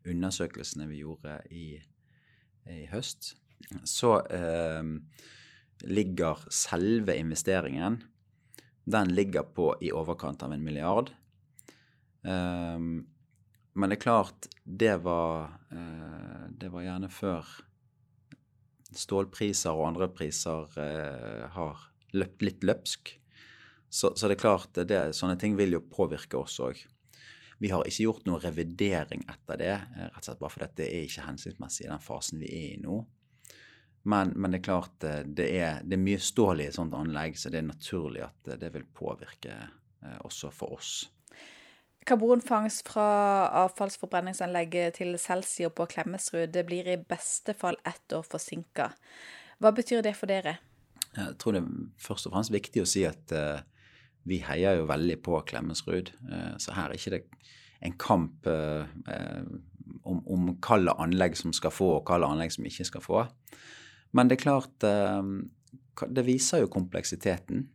[0.09, 1.73] undersøkelsene vi gjorde i,
[2.71, 3.33] i høst,
[3.83, 4.95] så eh,
[5.85, 7.99] ligger selve investeringen
[8.89, 11.11] Den ligger på i overkant av en milliard.
[12.23, 13.03] Um,
[13.73, 17.49] men det er klart, det var, uh, det var gjerne før
[18.95, 21.81] stålpriser og andre priser eh, har
[22.17, 23.11] løpt litt løpsk.
[23.89, 26.81] Så, så, det er klart, det, sånne ting vil jo påvirke oss òg.
[27.59, 30.89] Vi har ikke gjort noen revidering etter det, eh, rett og slett bare fordi det
[30.89, 32.99] er ikke hensiktsmessig i den fasen vi er i nå.
[34.09, 36.95] Men, men det er klart, eh, det er, det er mye stål i et sånt
[36.97, 40.93] anlegg, så det er naturlig at det vil påvirke eh, også for oss.
[42.09, 43.05] Karbonfangst fra
[43.67, 48.87] avfallsforbrenningsanlegget til Celsior på Klemetsrud det blir i beste fall ett år forsinka.
[49.61, 50.55] Hva betyr det for dere?
[51.13, 51.67] Jeg tror det er
[52.01, 53.61] først og fremst viktig å si at uh,
[54.29, 56.09] vi heier jo veldig på Klemetsrud.
[56.25, 57.21] Uh, så her er ikke det
[57.85, 58.89] en kamp uh,
[60.01, 63.23] om, om hvilke anlegg som skal få, og hvilke anlegg som ikke skal få.
[64.17, 64.85] Men det er klart
[66.09, 67.67] Det viser jo kompleksiteten.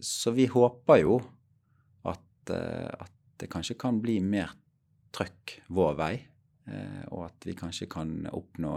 [0.00, 1.18] Så vi håper jo
[2.08, 4.52] at, at det kanskje kan bli mer
[5.14, 6.14] trøkk vår vei,
[7.12, 8.72] og at vi kanskje kan oppnå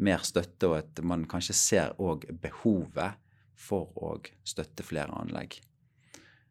[0.00, 3.18] mer støtte, og at man kanskje ser òg behovet
[3.60, 4.14] for å
[4.46, 5.58] støtte flere anlegg.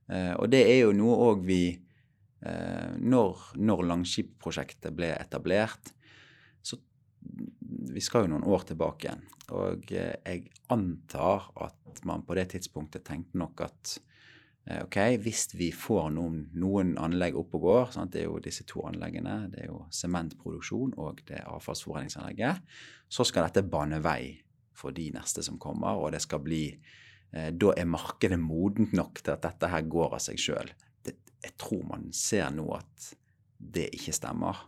[0.10, 1.62] Og det er jo noe òg vi
[2.40, 5.90] Når, når Langskip-prosjektet ble etablert,
[6.64, 6.78] så
[7.92, 9.26] Vi skal jo noen år tilbake igjen.
[9.52, 14.19] Og jeg antar at man på det tidspunktet tenkte nok at Eh,
[14.70, 18.14] ok, Hvis vi får noen, noen anlegg opp og går, sant?
[18.14, 22.62] det er jo disse to anleggene, det er jo sementproduksjon og det avfallsforbrenningsanlegget,
[23.10, 24.38] så skal dette bane vei
[24.78, 29.24] for de neste som kommer, og det skal bli eh, Da er markedet modent nok
[29.24, 30.74] til at dette her går av seg sjøl.
[31.40, 33.14] Jeg tror man ser nå at
[33.60, 34.60] det ikke stemmer,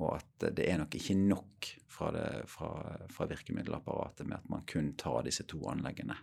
[0.00, 2.70] og at det er nok ikke nok fra, det, fra,
[3.12, 6.16] fra virkemiddelapparatet med at man kun tar disse to anleggene.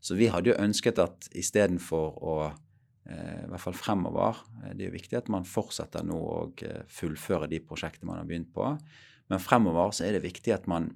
[0.00, 4.84] Så vi hadde jo ønsket at istedenfor å eh, i hvert fall fremover eh, Det
[4.84, 8.52] er jo viktig at man fortsetter nå å eh, fullføre de prosjektene man har begynt
[8.54, 8.70] på.
[9.28, 10.92] Men fremover så er det viktig at man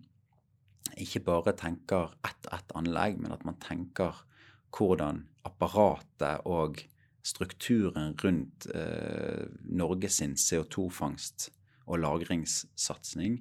[0.98, 4.24] ikke bare tenker ett ett anlegg, men at man tenker
[4.72, 6.80] hvordan apparatet og
[7.22, 11.50] strukturen rundt eh, Norges CO2-fangst
[11.86, 13.38] og lagringssatsing,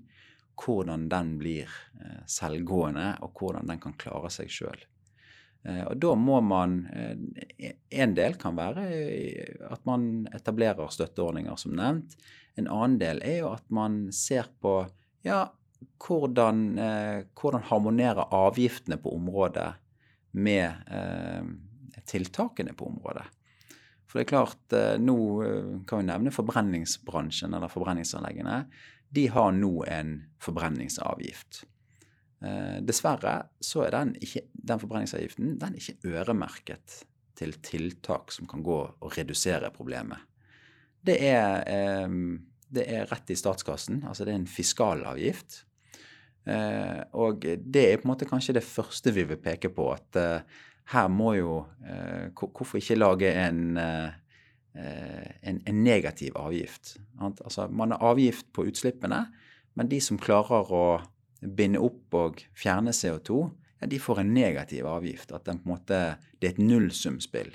[0.62, 1.70] hvordan den blir
[2.02, 4.86] eh, selvgående, og hvordan den kan klare seg sjøl.
[5.64, 8.86] Eh, og da må man eh, En del kan være
[9.70, 12.16] at man etablerer støtteordninger, som nevnt.
[12.60, 14.82] En annen del er jo at man ser på
[15.26, 15.46] ja,
[16.02, 19.70] hvordan, eh, hvordan harmonerer avgiftene på området
[20.32, 20.88] med
[22.08, 23.26] tiltakene på området.
[24.08, 25.16] For det er klart, nå
[25.88, 28.62] kan vi nevne forbrenningsbransjen eller forbrenningsanleggene.
[29.12, 31.66] De har nå en forbrenningsavgift.
[32.42, 37.04] Eh, dessverre så er den, ikke, den forbrenningsavgiften den er ikke øremerket
[37.38, 40.18] til tiltak som kan gå og redusere problemet.
[41.06, 42.08] Det er, eh,
[42.72, 45.62] det er rett i statskassen, altså det er en fiskalavgift.
[46.50, 50.46] Eh, og det er på en måte kanskje det første vi vil peke på, at
[50.92, 51.66] her må jo
[52.34, 56.98] Hvorfor ikke lage en, en, en negativ avgift?
[57.22, 59.28] Altså man har avgift på utslippene,
[59.76, 60.86] men de som klarer å
[61.42, 63.42] binde opp og fjerne CO2,
[63.82, 65.34] ja, de får en negativ avgift.
[65.34, 66.00] At den på en måte,
[66.40, 67.54] det er et nullsumspill.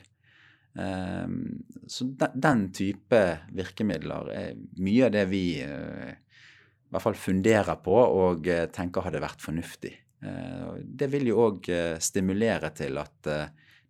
[0.76, 3.20] Um, så den, type
[3.57, 9.07] virkemidler er mye av det vi uh, i hvert fall funderer på og uh, tenker
[9.07, 9.95] hadde vært fornuftig.
[10.20, 11.70] Uh, det vil jo òg
[12.03, 13.30] stimulere til at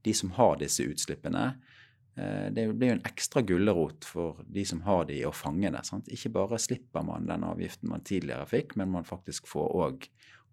[0.06, 1.75] de som har disse utslippene, Eh,
[2.16, 5.82] det blir jo en ekstra gulrot for de som har de, å fange det.
[5.84, 6.06] Sant?
[6.08, 10.06] Ikke bare slipper man den avgiften man tidligere fikk, men man faktisk får òg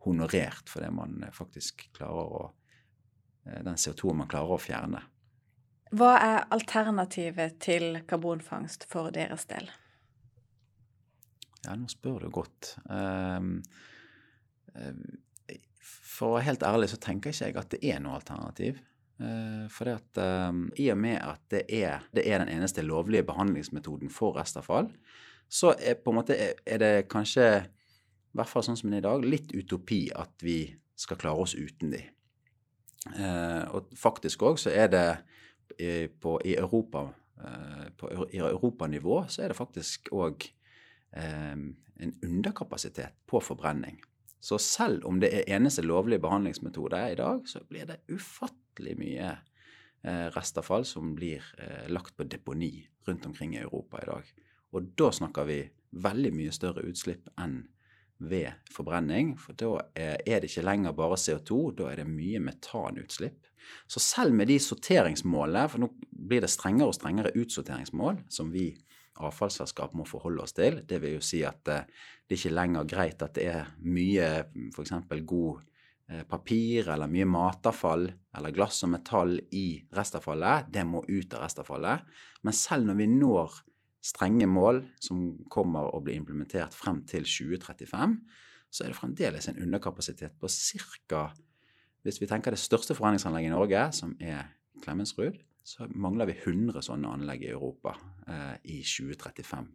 [0.03, 2.43] honorert for det man eh, faktisk klarer å
[3.47, 5.03] eh, Den CO2 man klarer å fjerne.
[5.93, 9.69] Hva er alternativet til karbonfangst for deres del?
[11.63, 12.73] Ja, nå spør du godt.
[12.89, 13.61] Um,
[15.79, 18.81] for å være helt ærlig så tenker ikke jeg at det er noe alternativ.
[19.21, 22.81] Uh, for det at um, I og med at det er, det er, den eneste
[22.81, 24.89] lovlige behandlingsmetoden for restavfall,
[25.49, 26.35] så er, måte,
[26.65, 30.33] er det kanskje, i hvert fall sånn som det er i dag, litt utopi at
[30.41, 30.57] vi
[30.97, 32.01] skal klare oss uten de.
[33.13, 35.07] Uh, og faktisk òg så er det
[36.21, 37.07] på, i Europa
[37.97, 40.45] på, europanivå så er det faktisk òg
[41.17, 43.97] um, en underkapasitet på forbrenning.
[44.43, 49.29] Så selv om det er eneste lovlige behandlingsmetode i dag, så blir det ufattelig mye
[49.31, 52.73] eh, restavfall som blir eh, lagt på deponi
[53.07, 54.33] rundt omkring i Europa i dag.
[54.75, 55.61] Og da snakker vi
[56.03, 57.61] veldig mye større utslipp enn
[58.23, 59.33] ved forbrenning.
[59.39, 63.47] For da er det ikke lenger bare CO2, da er det mye metanutslipp.
[63.87, 68.73] Så selv med de sorteringsmålene, for nå blir det strengere og strengere utsorteringsmål, som vi
[69.21, 70.81] avfallsselskap må forholde oss til.
[70.87, 71.85] Det vil jo si at eh,
[72.23, 74.29] det er ikke lenger greit at det er mye
[74.73, 74.95] f.eks.
[75.29, 75.61] god
[76.09, 80.71] eh, papir eller mye matavfall eller glass og metall i restavfallet.
[80.73, 82.09] Det må ut av restavfallet.
[82.43, 83.61] Men selv når vi når
[84.03, 88.17] strenge mål som kommer å bli implementert frem til 2035,
[88.73, 91.27] så er det fremdeles en underkapasitet på ca.
[92.03, 94.49] Hvis vi tenker det største forbrenningsanlegget i Norge, som er
[94.83, 97.95] Klemetsrud, så mangler vi 100 sånne anlegg i Europa
[98.27, 99.69] eh, i 2035.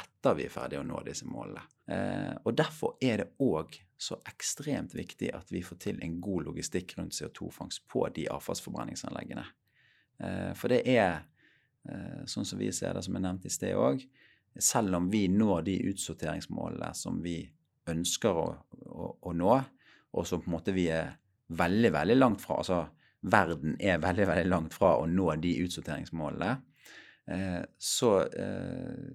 [0.00, 1.64] Etter vi er ferdige å nå disse målene.
[1.90, 6.48] Eh, og Derfor er det òg så ekstremt viktig at vi får til en god
[6.48, 9.44] logistikk rundt CO2-fangst på de avfallsforbrenningsanleggene.
[10.24, 11.26] Eh, for det er,
[11.88, 14.04] eh, sånn som vi ser det, som jeg nevnte i sted òg,
[14.56, 17.42] selv om vi når de utsorteringsmålene som vi
[17.90, 18.48] ønsker å,
[18.86, 19.54] å, å nå,
[20.14, 21.18] og som på en måte vi er
[21.52, 22.84] veldig, veldig langt fra altså
[23.24, 26.54] verden er veldig veldig langt fra å nå de utsorteringsmålene.
[27.80, 28.10] Så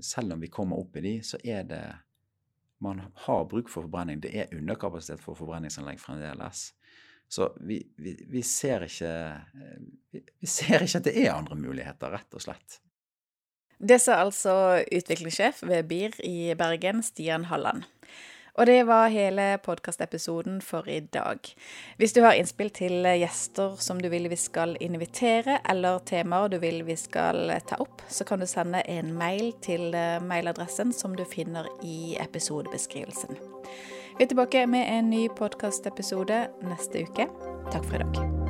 [0.02, 1.84] selv om vi kommer opp i de, så er det
[2.82, 4.22] Man har bruk for forbrenning.
[4.24, 6.70] Det er underkapasitet for forbrenningsanlegg fremdeles.
[7.30, 9.12] Så vi, vi, vi, ser ikke,
[10.10, 12.80] vi, vi ser ikke at det er andre muligheter, rett og slett.
[13.80, 14.54] Det sa altså
[14.84, 17.86] utviklingssjef ved BIR i Bergen, Stian Halland.
[18.58, 21.40] Og det var hele podkastepisoden for i dag.
[21.98, 26.60] Hvis du har innspill til gjester som du vil vi skal invitere, eller temaer du
[26.60, 29.96] vil vi skal ta opp, så kan du sende en mail til
[30.26, 33.40] mailadressen som du finner i episodebeskrivelsen.
[34.20, 37.30] Vi er tilbake med en ny podkastepisode neste uke.
[37.72, 38.49] Takk for i dag.